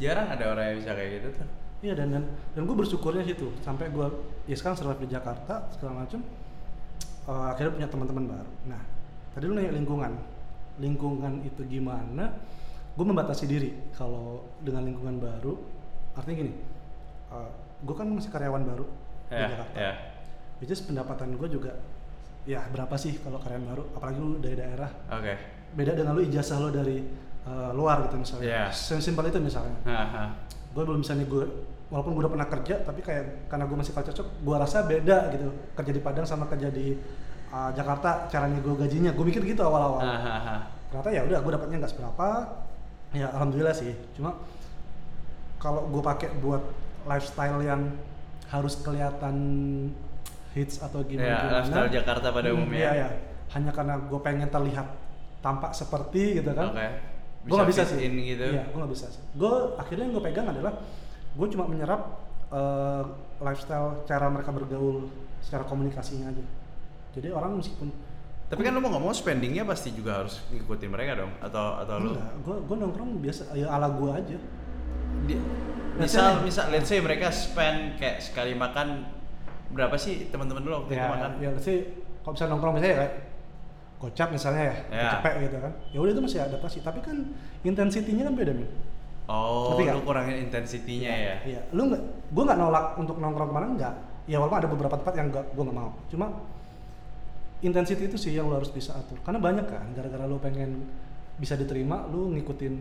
[0.03, 1.49] jarang ada orang yang bisa kayak gitu tuh.
[1.85, 2.25] Iya dan dan,
[2.57, 4.07] dan gue bersyukurnya situ sampai gue
[4.49, 6.25] ya sekarang survive di Jakarta segala macem
[7.29, 8.51] eh, akhirnya punya teman-teman baru.
[8.73, 8.81] Nah
[9.37, 10.13] tadi lu nanya lingkungan,
[10.81, 12.33] lingkungan itu gimana?
[12.95, 15.59] Gue membatasi diri kalau dengan lingkungan baru.
[16.15, 16.53] Artinya gini,
[17.83, 18.87] gue kan masih karyawan baru
[19.27, 19.75] di Ya, Jakarta.
[19.75, 19.93] ya.
[20.63, 21.75] Which is pendapatan gue juga
[22.47, 23.83] ya berapa sih kalau karyawan baru?
[23.93, 24.89] Apalagi lu dari daerah.
[25.11, 25.35] Oke.
[25.75, 27.03] Beda dengan lu ijazah lo dari
[27.45, 28.47] eh, luar gitu misalnya.
[28.47, 28.65] Iya.
[28.73, 30.25] Simpel itu misalnya Haha.
[30.71, 31.45] gue belum bisa nih gue
[31.95, 35.31] walaupun gue udah pernah kerja tapi kayak karena gue masih culture shock gue rasa beda
[35.31, 36.99] gitu kerja di Padang sama kerja di
[37.49, 40.57] uh, Jakarta cara nih gue gajinya gue mikir gitu awal-awal Hahaha.
[40.91, 42.27] ternyata ya udah gue dapatnya nggak seberapa
[43.13, 44.35] ya alhamdulillah sih cuma
[45.57, 46.63] kalau gue pakai buat
[47.05, 47.95] lifestyle yang
[48.49, 49.37] harus kelihatan
[50.53, 52.79] hits atau gimana Ya, gimana lifestyle Jakarta pada Hmm, umumnya.
[52.81, 53.09] iya, iya.
[53.51, 54.87] hanya karena gue pengen terlihat
[55.41, 56.87] tampak seperti gitu kan Oke.
[57.45, 58.45] gue nggak bisa sih gitu.
[58.51, 60.73] iya gue nggak bisa sih gue akhirnya yang gue pegang adalah
[61.35, 62.01] gue cuma menyerap
[62.49, 63.03] eh,
[63.41, 66.45] lifestyle cara mereka bergaul secara komunikasinya aja.
[67.13, 67.91] Jadi orang meskipun
[68.45, 72.11] Tapi kan lu mau ngomong spendingnya pasti juga harus ngikutin mereka dong atau atau lu?
[72.13, 74.37] Enggak gue gue nongkrong biasa ya ala gue aja.
[75.25, 75.43] Di-
[75.95, 79.07] misal misal let's say mereka spend kayak sekali makan
[79.71, 81.31] berapa sih teman-teman lu waktu itu ya makan?
[81.39, 81.77] ya let's say
[82.23, 83.15] kalau misalnya nongkrong misalnya kayak
[83.95, 85.11] gocap misalnya ya, Ya.
[85.17, 85.73] cepet gitu kan.
[85.91, 86.79] Ya udah itu masih adaptasi.
[86.85, 87.17] Tapi kan
[87.63, 88.69] intensitinya kan beda nih
[89.25, 91.37] Oh, Ngerti lu kurangin intensitinya ya.
[91.49, 93.95] Iya, lu nggak, gue nggak nolak untuk nongkrong ke mana nggak.
[94.29, 95.91] Ya walaupun ada beberapa tempat yang nggak, gue nggak mau.
[96.13, 96.27] Cuma
[97.65, 99.17] intensity itu sih yang lu harus bisa atur.
[99.25, 100.85] Karena banyak kan, gara-gara lu pengen
[101.41, 102.75] bisa diterima, lu ngikutin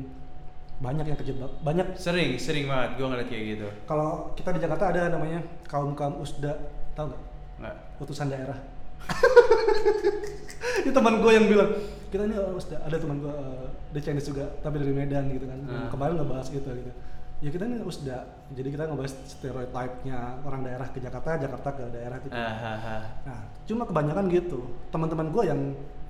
[0.83, 1.51] banyak yang kejebak.
[1.63, 1.95] Banyak.
[1.95, 3.67] Sering, sering banget gua ngeliat kayak gitu.
[3.87, 5.39] Kalau kita di Jakarta ada namanya
[5.71, 6.59] kaum kaum usda,
[6.91, 7.23] tahu nggak?
[7.63, 7.75] Nggak.
[8.03, 8.59] Utusan daerah.
[10.83, 11.71] Ini teman gue yang bilang
[12.13, 12.77] kita ini usda.
[12.85, 15.59] Ada teman gue, uh, dia Chinese juga, tapi dari Medan gitu kan.
[15.65, 15.89] Ah.
[15.89, 16.91] Kemarin ngebahas gitu gitu.
[17.41, 18.23] Ya kita ini usda,
[18.53, 22.31] jadi kita ngebahas stereotipnya orang daerah ke Jakarta, Jakarta ke daerah gitu.
[22.37, 23.01] Ah.
[23.25, 24.77] Nah, cuma kebanyakan gitu.
[24.93, 25.59] Teman-teman gue yang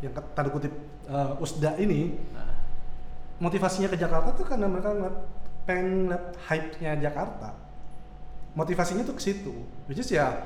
[0.04, 0.76] yang tanda kutip
[1.08, 2.52] uh, usda ini Ah.
[3.40, 5.18] motivasinya ke Jakarta tuh karena mereka ngeliat,
[5.64, 7.56] pengen ngeliat hype-nya Jakarta.
[8.54, 9.56] Motivasinya tuh ke situ.
[9.90, 10.38] Which is ya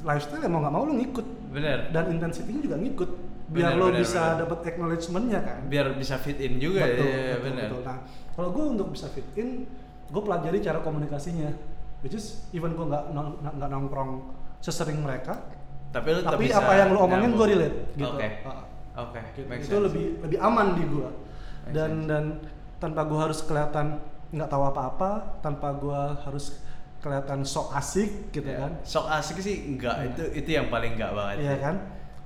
[0.00, 1.92] lifestyle ya mau nggak mau lu ngikut Bener.
[1.92, 3.10] dan intensitinya juga ngikut
[3.50, 5.58] biar Bener, lo bener, bisa dapat acknowledgement-nya kan.
[5.66, 7.68] Biar bisa fit in juga betul, ya, betul, bener.
[7.68, 7.82] betul.
[7.82, 7.98] Nah,
[8.30, 9.66] kalau gue untuk bisa fit in,
[10.06, 11.50] gue pelajari cara komunikasinya.
[12.00, 13.04] Which is even gue nggak
[13.52, 14.12] nggak nongkrong
[14.58, 15.36] sesering mereka,
[15.90, 18.06] Tapi lu tapi apa yang lu omongin gue relate gitu.
[18.08, 18.28] Oke.
[18.92, 19.46] Oke, Gitu.
[19.46, 19.84] make itu sense.
[19.86, 21.10] lebih lebih aman di Make
[21.72, 22.06] dan sense.
[22.06, 22.24] dan
[22.78, 23.86] tanpa gua harus kelihatan
[24.30, 25.10] nggak tahu apa-apa
[25.40, 26.58] tanpa gua harus
[27.00, 30.06] kelihatan sok asik gitu Ya, kan Sok asik sih enggak, Iya.
[30.10, 31.36] itu itu yang paling enggak banget.
[31.40, 31.60] iya sih.
[31.64, 31.74] kan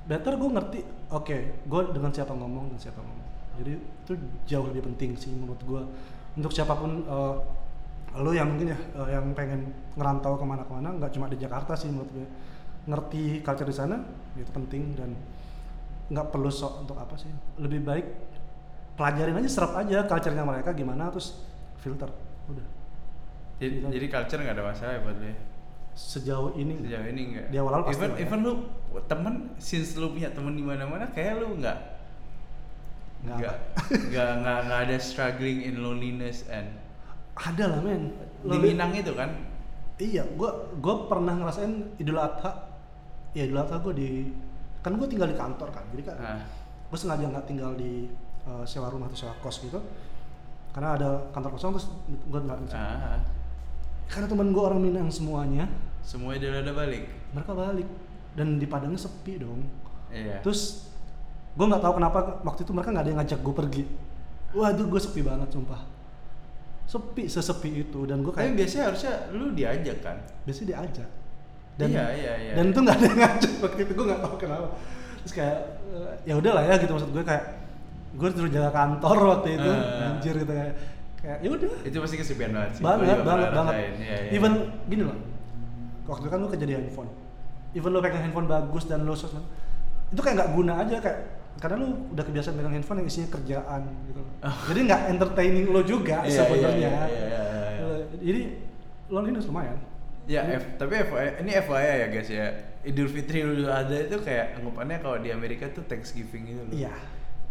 [0.05, 1.37] better gua ngerti oke
[1.69, 3.29] gua dengan siapa ngomong dan siapa ngomong.
[3.63, 4.13] Jadi itu
[4.51, 5.83] jauh lebih penting sih menurut gua.
[6.35, 7.35] Untuk siapa pun eh,
[8.15, 11.91] lo yang mungkin ya eh, yang pengen ngerantau ke mana-kemana nggak cuma di Jakarta sih
[11.91, 12.27] menurut gue
[12.85, 13.97] ngerti culture di sana
[14.37, 15.11] itu penting dan
[16.13, 17.31] nggak perlu sok untuk apa sih.
[17.59, 18.07] Lebih baik
[18.95, 21.43] pelajarin aja serap aja culture-nya mereka gimana terus
[21.83, 22.07] filter.
[22.51, 22.67] Udah.
[23.59, 23.87] Jadi, Gitu.
[23.89, 25.35] jadi culture nggak ada masalah ya buat ya?
[25.95, 27.47] Sejauh ini Sejauh ini enggak.
[27.55, 28.23] Di awal-awal pasti even ya.
[28.27, 28.53] even lu
[29.07, 31.79] temen since lu punya temen di mana-mana kayak lu nggak?
[33.25, 33.39] Nggak.
[33.39, 33.57] Nggak.
[34.11, 36.69] Nggak nggak nggak ada struggling in loneliness and
[37.35, 38.15] ada lah men.
[38.43, 39.31] Di Minang itu kan?
[39.99, 42.75] Iya gua gua pernah ngerasain idul adha.
[43.35, 44.35] Ya idul adha gua di
[44.83, 46.45] kan gua tinggal di kantor kan jadi kan nah,
[46.93, 48.05] gue sengaja nggak tinggal di
[48.45, 49.81] uh, sewa rumah atau sewa kos gitu.
[50.77, 52.77] Karena ada kantor kosong terus gue nggak bisa.
[52.77, 53.19] Ah,
[54.11, 55.67] karena temen gue orang Minang semuanya
[56.05, 57.05] semua udah udah balik?
[57.33, 57.89] mereka balik.
[58.37, 59.65] Dan di Padangnya sepi dong.
[60.13, 60.45] Iya.
[60.45, 60.91] Terus
[61.55, 63.83] gue nggak tahu kenapa waktu itu mereka nggak ada yang ngajak gue pergi.
[64.55, 65.81] Waduh gue sepi banget sumpah.
[66.85, 68.05] Sepi sesepi itu.
[68.05, 70.17] Dan gue tapi kayak biasanya harusnya lu diajak kan?
[70.45, 71.11] Biasanya diajak.
[71.75, 72.53] Iya, iya, iya.
[72.55, 73.53] dan itu nggak ada yang ngajak.
[73.67, 74.69] Waktu itu gue nggak tahu kenapa.
[75.27, 75.59] Terus kayak
[75.91, 76.93] eh, ya udahlah ya gitu.
[76.95, 77.45] Maksud gue kayak
[78.15, 79.71] gue disuruh jaga kantor waktu itu.
[79.73, 80.07] Eh.
[80.07, 80.75] anjir gitu kayak
[81.25, 83.93] kayak ya udah itu pasti kesepian banget sih banget banget banget rasain.
[83.97, 84.31] Iya, iya.
[84.37, 84.53] even
[84.87, 85.17] gini loh
[86.05, 87.11] waktu itu kan lu kerja di handphone
[87.73, 89.41] even lu pegang handphone bagus dan lu sosmed
[90.13, 91.19] itu kayak nggak guna aja kayak
[91.55, 94.31] karena lu udah kebiasaan pegang handphone yang isinya kerjaan gitu loh.
[94.69, 96.29] jadi nggak entertaining lo juga Oh.
[96.29, 98.17] Iya, sebenarnya iya, iya, iya, iya, iya.
[98.21, 98.41] jadi
[99.09, 99.79] loneliness lumayan
[100.25, 102.47] Ya, F, tapi FYI, ini FYI ya guys ya.
[102.81, 106.73] Idul Fitri Idul Adha itu kayak anggapannya kalau di Amerika tuh Thanksgiving gitu loh.
[106.73, 106.93] iya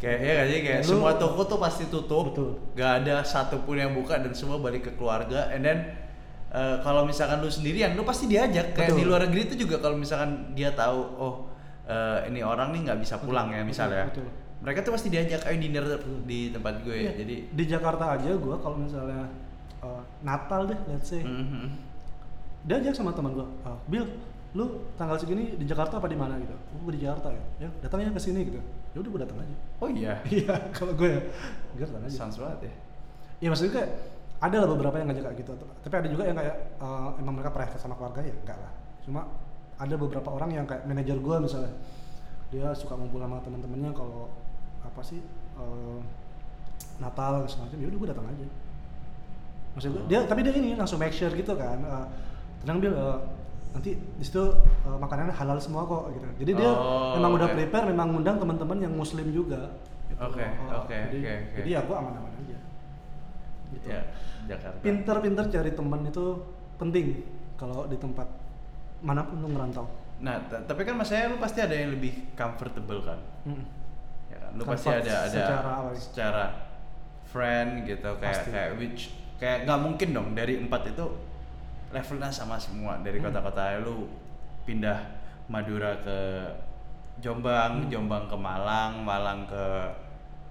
[0.04, 2.24] Kayak ya sih kayak Ya, lu- semua toko tuh pasti tutup.
[2.30, 2.50] Betul.
[2.76, 5.48] Gak ada satupun yang buka dan semua balik ke keluarga.
[5.50, 5.80] And then
[6.52, 8.76] eh, kalau misalkan lu sendirian, lu pasti diajak.
[8.76, 9.00] Kayak Betul.
[9.00, 11.34] di luar negeri itu juga kalau misalkan dia tahu oh
[11.86, 14.06] eh, ini orang nih nggak bisa pulang ya Betul, misalnya.
[14.12, 14.28] betul.
[14.60, 15.84] Mereka tuh pasti diajak ayo dinner
[16.24, 16.96] di tempat gue.
[16.98, 19.28] Iya, Jadi di Jakarta aja gua kalau misalnya
[19.80, 21.68] uh, Natal deh let's say Mhm.
[22.64, 24.08] dia aja sama teman gua "Ah, Bill
[24.54, 24.64] lu
[24.94, 28.16] tanggal segini di Jakarta apa di mana gitu oh, gua di Jakarta ya ya datangnya
[28.16, 28.64] ke sini gitu
[28.94, 29.56] ya udah gua datang aja.
[29.82, 30.14] Oh iya.
[30.38, 31.22] iya kalau gue ya.
[31.74, 32.14] Gue datang aja.
[32.14, 32.74] Sans banget ya.
[33.44, 33.90] Iya maksudnya kayak
[34.44, 35.52] ada lah beberapa yang ngajak kayak gitu.
[35.82, 38.72] Tapi ada juga yang kayak eh, emang mereka private sama keluarga ya enggak lah.
[39.04, 39.22] Cuma
[39.82, 41.74] ada beberapa orang yang kayak manajer gua misalnya.
[42.54, 44.30] Dia suka ngumpul sama teman-temannya kalau
[44.86, 45.20] apa sih
[45.58, 46.00] eh,
[47.02, 47.80] Natal segala macam.
[47.82, 48.46] Ya udah gue datang aja.
[49.74, 52.06] Maksud gue dia tapi dia ini langsung make sure gitu kan eh,
[52.62, 53.20] tenang bil eh,
[53.74, 54.44] nanti di situ
[54.86, 57.56] eh, makanannya halal semua kok gitu jadi dia Oh, memang udah oke.
[57.58, 59.74] prepare memang ngundang teman-teman yang muslim juga
[60.08, 60.22] gitu.
[60.22, 61.56] Oke, Oh, oke, jadi, oke, oke.
[61.58, 62.58] jadi ya gue aman-aman aja
[63.70, 63.88] gitu.
[63.90, 64.02] Ya,
[64.46, 64.78] Jakarta.
[64.80, 66.26] pinter-pinter cari teman itu
[66.76, 67.06] penting
[67.56, 68.28] kalau di tempat
[69.00, 69.90] mana pun lu ngerantau
[70.24, 73.20] Nah, tapi kan maksudnya lu pasti ada yang lebih comfortable kan?
[73.44, 73.66] Mm.
[74.32, 74.52] Ya kan?
[74.56, 75.90] Lu pasti Comfort ada ada secara apa?
[75.98, 76.44] secara
[77.26, 78.50] friend gitu kayak Pasti.
[78.54, 79.02] kayak which
[79.36, 81.06] kayak nggak mungkin dong dari empat itu
[81.94, 83.30] levelnya sama semua dari Hmm.
[83.30, 84.10] kota-kota lu
[84.66, 84.98] pindah
[85.46, 86.18] Madura ke
[87.22, 87.90] Jombang, Hmm.
[87.94, 89.66] Jombang ke Malang, Malang ke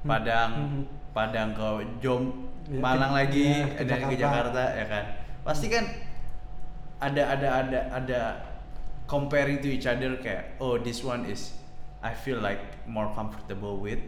[0.03, 0.82] Padang, Hmm.
[1.11, 1.66] Padang ke
[1.99, 4.22] Jom, Iya, Malang ke- lagi, iya, ke dan ke Jakarta.
[4.22, 5.05] Jakarta ya kan.
[5.43, 5.84] Pasti kan
[7.03, 8.20] ada ada ada ada
[9.05, 11.59] comparing to each other kayak oh this one is
[11.99, 13.99] I feel like more comfortable with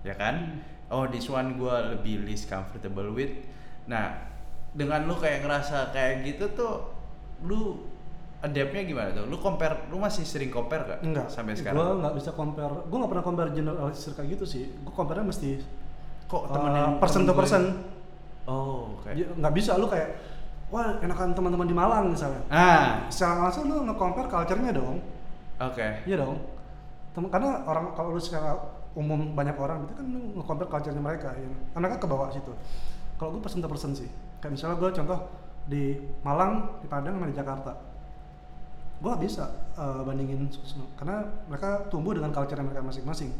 [0.00, 3.28] ya kan oh this one gua lebih least comfortable with
[3.84, 4.32] nah
[4.74, 6.72] dengan lu kayak ngerasa kayak gitu tuh
[7.42, 7.78] lu
[8.40, 11.26] adaptnya gimana tuh lu compare lu masih sering compare gak Enggak.
[11.28, 12.74] sampai Gue sekarang nggak bisa compare.
[12.84, 14.64] Gue nggak pernah compare generalisir kayak gitu sih.
[14.76, 15.62] Gue compare mesti
[16.24, 17.62] kok uh, temen yang person temen to gue- person.
[18.44, 20.10] oh oke Ya, Nggak bisa lu kayak
[20.68, 22.42] wah enakan teman-teman di Malang misalnya.
[22.48, 24.98] ah Secara langsung lu nge-compare culture-nya dong.
[25.56, 26.36] oke Iya dong.
[27.10, 28.58] Tem- karena orang kalau lu secara
[28.92, 31.48] umum banyak orang itu kan lu nge-compare culture-nya mereka ya.
[31.72, 32.52] Mereka ke bawah situ.
[33.14, 34.10] Kalau gue person to person sih.
[34.44, 35.18] Kayak misalnya gue contoh
[35.64, 37.72] di Malang, di Padang, sama di Jakarta.
[39.00, 39.48] Gue gak bisa
[39.80, 40.52] uh, bandingin
[41.00, 43.32] karena mereka tumbuh dengan culture mereka masing-masing.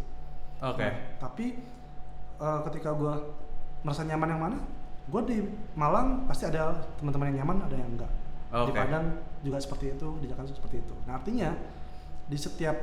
[0.65, 1.61] oke Nah, tapi
[2.41, 3.13] uh, ketika gue
[3.85, 4.59] merasa nyaman yang mana,
[5.13, 5.37] gue di
[5.77, 8.13] Malang pasti ada teman-teman yang nyaman, ada yang enggak.
[8.49, 8.73] Di Oke.
[8.73, 9.07] Padang
[9.45, 10.95] juga seperti itu, di Jakarta seperti itu.
[11.05, 11.53] Nah artinya
[12.25, 12.81] di setiap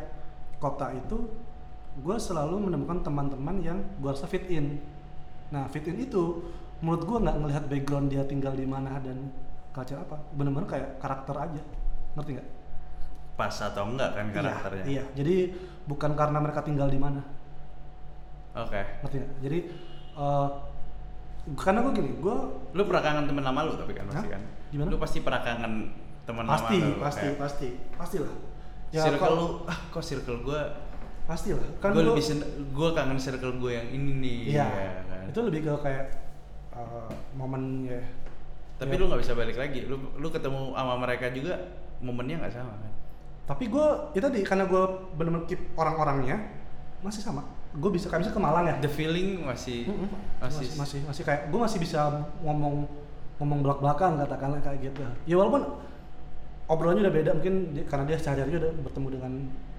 [0.62, 1.26] kota itu
[1.98, 4.78] gue selalu menemukan teman-teman yang gue rasa fit in.
[5.50, 9.30] Nah fit in itu menurut gue nggak ngelihat background dia tinggal di mana dan
[9.72, 11.62] culture apa, bener-bener kayak karakter aja,
[12.16, 12.50] ngerti nggak?
[13.32, 15.04] pas atau enggak kan karakternya Iya, iya.
[15.16, 15.36] Jadi
[15.84, 17.26] bukan karena mereka tinggal di mana,
[18.54, 19.32] oke ngerti nggak?
[19.42, 19.58] Jadi
[20.14, 20.48] eh,
[21.56, 22.36] karena gue gini, gue
[22.72, 24.90] lu pernah kangen temen lama lu tapi kan pasti kan Gimana?
[24.90, 25.74] lu pasti pernah kangen
[26.22, 28.34] temen pasti, lama lu pasti, kayak, pasti, pastilah.
[28.94, 30.62] circle kalau- lu ah kok circle gua
[31.24, 31.66] pastilah.
[31.80, 32.26] Kan gue gua- lebih
[32.70, 35.24] gue kangen circle gue yang ini nih Iya, ya kan?
[35.26, 36.06] itu lebih ke kayak
[36.82, 38.02] uh, momen ya.
[38.82, 39.00] tapi ya.
[39.00, 41.54] lu nggak bisa balik lagi lu lu ketemu sama mereka juga
[42.02, 42.92] momennya nggak sama kan
[43.42, 44.84] Tapi gue itu tadi karena gue
[45.18, 46.40] benar-benar keep orang-orangnya
[47.04, 47.44] masih sama.
[47.76, 48.76] Gue bisa kayak misalnya ke Malang ya.
[48.80, 50.08] the feeling masih Mm-mm.
[50.40, 52.00] masih, masih, masih, masih kayak gue masih bisa
[52.46, 52.88] ngomong
[53.42, 55.04] ngomong belak belakan katakanlah kayak gitu.
[55.28, 55.68] Ya walaupun
[56.72, 59.32] obrolannya udah beda mungkin di- karena dia sehari-hari udah bertemu dengan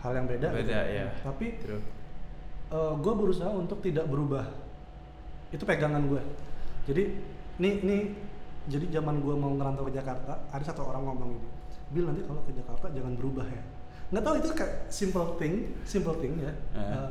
[0.04, 0.48] hal yang beda.
[0.52, 0.98] Beda, gitu.
[1.00, 1.06] ya.
[1.24, 1.82] Tapi True.
[3.00, 4.44] gue berusaha untuk tidak berubah
[5.52, 6.20] itu pegangan gue
[6.88, 7.02] jadi
[7.62, 8.02] nih nih
[8.70, 11.48] jadi zaman gue mau ngerantau ke Jakarta ada satu orang ngomong ini
[11.92, 13.62] Bil nanti kalau ke Jakarta jangan berubah ya.
[14.12, 15.54] Nggak tahu itu kayak simple thing
[15.84, 16.52] simple thing ya.
[16.72, 16.80] Eh.
[16.80, 17.08] Uh,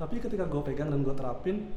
[0.00, 1.68] tapi ketika gue pegang dan gue terapin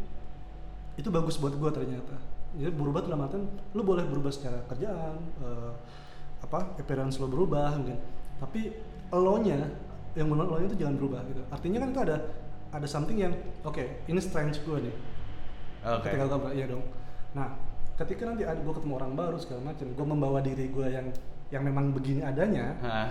[0.95, 2.15] itu bagus buat gue ternyata.
[2.55, 3.43] Jadi berubah dalam artian
[3.75, 5.75] lu boleh berubah secara kerjaan uh,
[6.39, 7.99] apa appearance lo berubah mungkin.
[8.39, 8.71] Tapi
[9.11, 9.59] elonya
[10.15, 11.43] yang benar elonya itu jangan berubah gitu.
[11.51, 12.17] Artinya kan itu ada
[12.71, 13.35] ada something yang
[13.67, 14.95] oke ini strength gue nih.
[15.83, 16.07] Oke.
[16.07, 16.83] Ketika gue iya dong
[17.35, 17.53] nah
[17.99, 21.07] ketika nanti ada gue ketemu orang baru segala macam gue membawa diri gue yang
[21.51, 23.09] yang memang begini adanya Hah,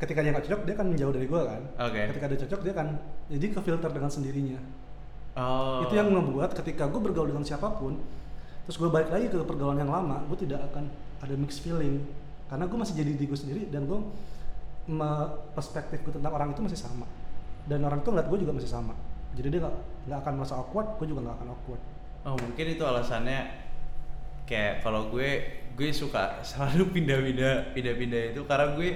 [0.00, 1.62] ketika dia nggak cocok dia akan menjauh dari gue kan?
[1.84, 2.00] Oke.
[2.14, 2.88] ketika dia cocok dia akan
[3.28, 4.58] jadi ke filter dengan sendirinya.
[5.36, 5.84] Oh.
[5.84, 8.00] Itu yang membuat ketika gue bergaul dengan siapa pun
[8.64, 10.88] terus gue balik lagi ke pergaulan yang lama gue tidak akan
[11.20, 12.00] ada mixed feeling.
[12.46, 13.98] Karena gue masih jadi diri gue sendiri dan gue
[15.52, 17.04] perspektif gue tentang orang itu masih sama.
[17.66, 18.94] Dan orang itu ngeliat gue juga masih sama.
[19.36, 19.68] Jadi dia
[20.08, 21.82] nggak akan merasa awkward gue juga nggak akan awkward
[22.26, 23.38] Oh mungkin itu alasannya
[24.44, 25.30] kayak kalau gue
[25.78, 28.90] gue suka selalu pindah-pindah pindah-pindah itu karena gue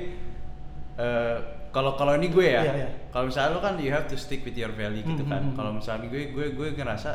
[0.98, 1.36] eh,
[1.70, 2.88] kalau kalau ini gue ya Iya, iya.
[3.14, 5.50] kalau misalnya lo kan you have to stick with your value gitu Hmm, kan hmm,
[5.54, 5.56] hmm.
[5.58, 7.10] kalau misalnya gue gue gue ngerasa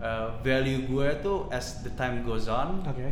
[0.00, 3.08] eh, value gue tuh as the time goes on oke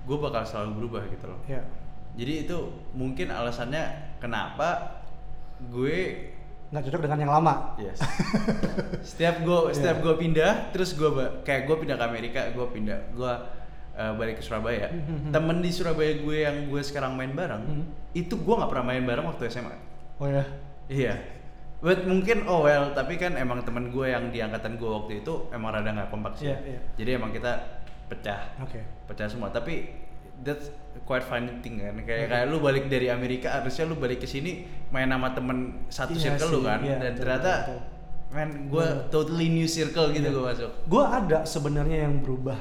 [0.00, 1.62] gue bakal selalu berubah gitu loh ya
[2.14, 2.56] jadi itu
[2.94, 5.02] mungkin alasannya kenapa
[5.70, 6.30] gue
[6.70, 7.98] nggak cocok dengan yang lama Yes.
[9.10, 10.04] setiap gue setiap Iya.
[10.04, 11.10] gue pindah, terus gue
[11.42, 13.32] kayak gue pindah ke Amerika, gue pindah, gue
[13.92, 14.86] uh, balik ke Surabaya.
[14.88, 15.30] Mhm.
[15.30, 17.84] Temen di Surabaya gue yang gue sekarang main bareng, Mhm.
[18.14, 19.74] itu gue nggak pernah main bareng waktu SMA.
[20.16, 20.44] oh ya
[20.86, 21.14] Iya.
[21.80, 25.48] But mungkin oh well, tapi kan emang temen gue yang di angkatan gue waktu itu
[25.48, 26.46] emang rada nggak kompak sih.
[26.46, 26.80] Iya, iya.
[26.94, 29.48] Jadi emang kita pecah, oke pecah semua.
[29.48, 29.88] Tapi
[30.38, 30.68] that's
[31.10, 31.98] quite funny thing kan.
[31.98, 32.30] Kayak Oke.
[32.30, 35.58] kayak lu balik dari Amerika, harusnya lu balik ke sini main sama temen
[35.90, 36.78] satu Iya circle lu sih, kan.
[36.80, 37.80] iya, Dan betul, ternyata betul.
[38.30, 39.10] man gue Betul.
[39.10, 40.30] totally new circle gitu Iya.
[40.30, 40.70] gue masuk.
[40.86, 42.58] gue ada sebenarnya yang berubah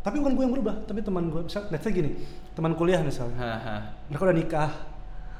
[0.00, 2.16] tapi bukan gue yang berubah tapi teman gue misal let's say gini
[2.54, 3.76] teman kuliah misalnya Haha.
[4.06, 4.70] mereka udah nikah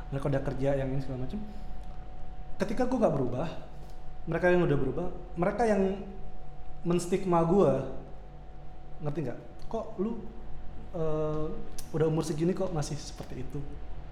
[0.06, 1.40] mereka udah kerja yang ini segala macam
[2.58, 3.48] ketika gue gak berubah
[4.26, 5.82] mereka yang udah berubah mereka yang
[6.82, 7.72] menstigma gue
[9.00, 10.20] ngerti nggak kok lu
[10.92, 11.46] eh,
[11.92, 13.58] udah umur segini kok masih seperti itu.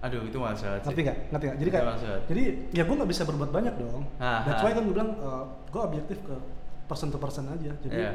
[0.04, 1.18] Aduh itu masalah ngerti nggak?
[1.32, 1.58] Ngerti nggak?
[1.58, 1.86] Jadi kayak
[2.28, 4.04] jadi ya gue nggak bisa berbuat banyak dong.
[4.20, 5.16] Ah, that's why kan gue bilang
[5.68, 6.34] gue objektif ke
[6.84, 7.72] person to person aja.
[7.80, 8.12] Jadi Iya.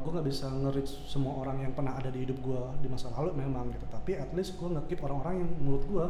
[0.00, 3.36] gue nggak bisa nge-reach semua orang yang pernah ada di hidup gue di masa lalu
[3.36, 3.84] memang gitu.
[3.88, 6.04] Tapi at least gue nge-keep orang-orang yang menurut gue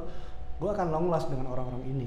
[0.54, 2.06] gue akan long last dengan orang-orang ini.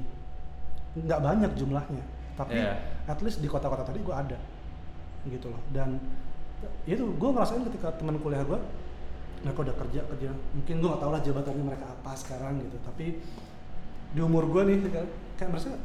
[0.95, 2.03] Nggak banyak jumlahnya
[2.38, 2.80] tapi Iya.
[3.09, 4.38] at least di kota-kota tadi gue ada
[5.28, 5.59] gitu loh.
[5.72, 5.99] Dan
[6.88, 8.59] itu gue ngerasain ketika teman kuliah gue
[9.43, 10.29] mereka udah kerja kerja.
[10.55, 12.77] Mungkin gue nggak tahu lah jabatannya mereka apa sekarang gitu.
[12.81, 13.05] Tapi
[14.15, 15.07] di umur gue nih kayak,
[15.38, 15.77] kayak merasa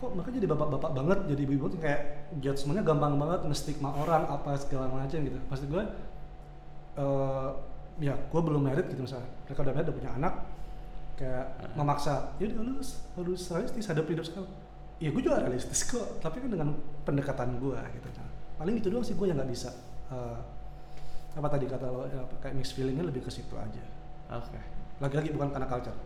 [0.00, 1.66] kok mereka jadi bapak-bapak banget jadi ibu-ibu?
[1.72, 2.00] Tuh kayak
[2.40, 5.38] judgementnya gampang banget nge-stigma orang apa segala macam gitu.
[5.50, 5.82] Pasti gue
[7.00, 7.50] eh
[8.00, 9.28] ya gue belum married gitu misalnya.
[9.48, 10.34] Mereka udah married udah punya anak
[11.20, 11.46] kayak
[11.76, 14.48] memaksa ya lu harus realistis hadap hidup sekarang.
[15.00, 18.28] Ya gue juga realistis kok tapi kan dengan pendekatan gue gitu kan.
[18.56, 19.72] Paling itu doang sih gue yang nggak bisa
[20.12, 20.59] eh,
[21.32, 23.82] apa tadi kata lo apa, kayak mixed feelingnya lebih ke situ aja
[24.32, 24.58] Oke.
[24.98, 25.98] lagi-lagi bukan karena culture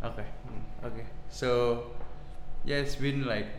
[0.00, 0.24] Oke.
[0.48, 0.64] Hmm.
[0.82, 1.04] Oke.
[1.28, 1.48] So,
[2.62, 3.52] yeah, it's been like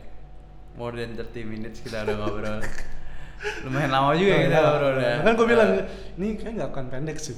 [0.74, 2.58] more than 30 minutes kita udah ngobrol.
[3.66, 5.16] Lumayan lama juga kita ngobrol ya.
[5.20, 5.86] kan gue bilang Eh,
[6.16, 7.38] ini kayak nggak akan pendek sih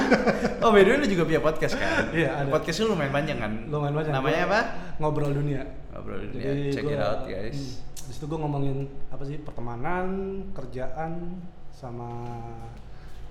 [0.64, 2.08] oh, by the way lu juga punya podcast kan?
[2.08, 2.48] Iya, ada.
[2.48, 3.52] Podcast lu lumayan panjang kan?
[3.68, 4.60] lumayan banyak Namanya apa?
[4.96, 5.62] ngobrol dunia
[5.92, 6.40] Ngobrol dunia.
[6.42, 7.52] Jadi Check it gua- out, guys.
[7.52, 8.76] hmm, di situ gue ngomongin
[9.08, 10.06] apa sih pertemanan
[10.52, 11.36] kerjaan
[11.68, 12.08] sama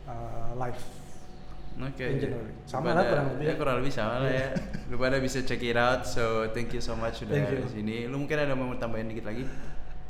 [0.08, 0.82] uh, life
[1.78, 2.02] Oke.
[2.10, 2.18] In.
[2.34, 4.50] Lu Sama lah kurang lebih Ya kurang lebih sama lah ya.
[4.90, 6.10] Lu pada bisa check it out.
[6.10, 8.10] So thank you so much sudah di sini.
[8.10, 9.46] Lu mungkin ada mau tambahin dikit lagi?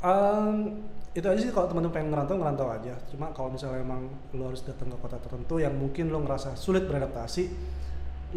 [0.00, 0.80] Um,
[1.18, 4.06] itu aja sih kalau teman-teman pengen ngerantau ngerantau aja cuma kalau misalnya emang
[4.38, 7.48] lo harus datang ke kota tertentu yang mungkin lo ngerasa sulit beradaptasi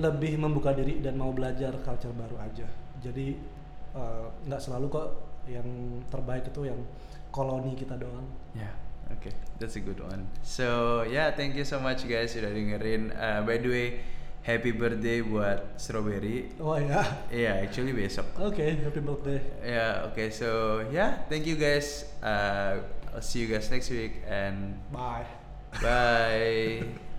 [0.01, 2.65] lebih membuka diri dan mau belajar culture baru aja
[2.97, 3.37] jadi
[3.93, 5.07] uh, nggak selalu kok
[5.45, 5.67] yang
[6.09, 6.79] terbaik itu yang
[7.29, 8.25] koloni kita doang
[8.57, 8.71] Ya,
[9.11, 10.27] oke, that's a good one.
[10.41, 13.11] So, yeah, thank you so much guys sudah dengerin.
[13.11, 13.87] Uh, by the way,
[14.41, 16.49] happy birthday buat Strawberry.
[16.57, 18.25] oh ya Iya, actually besok.
[18.41, 22.09] oke happy birthday Ya, oke, so yeah, thank you guys.
[22.23, 22.81] Uh,
[23.11, 25.27] I'll see you guys next week and bye
[25.83, 26.79] bye.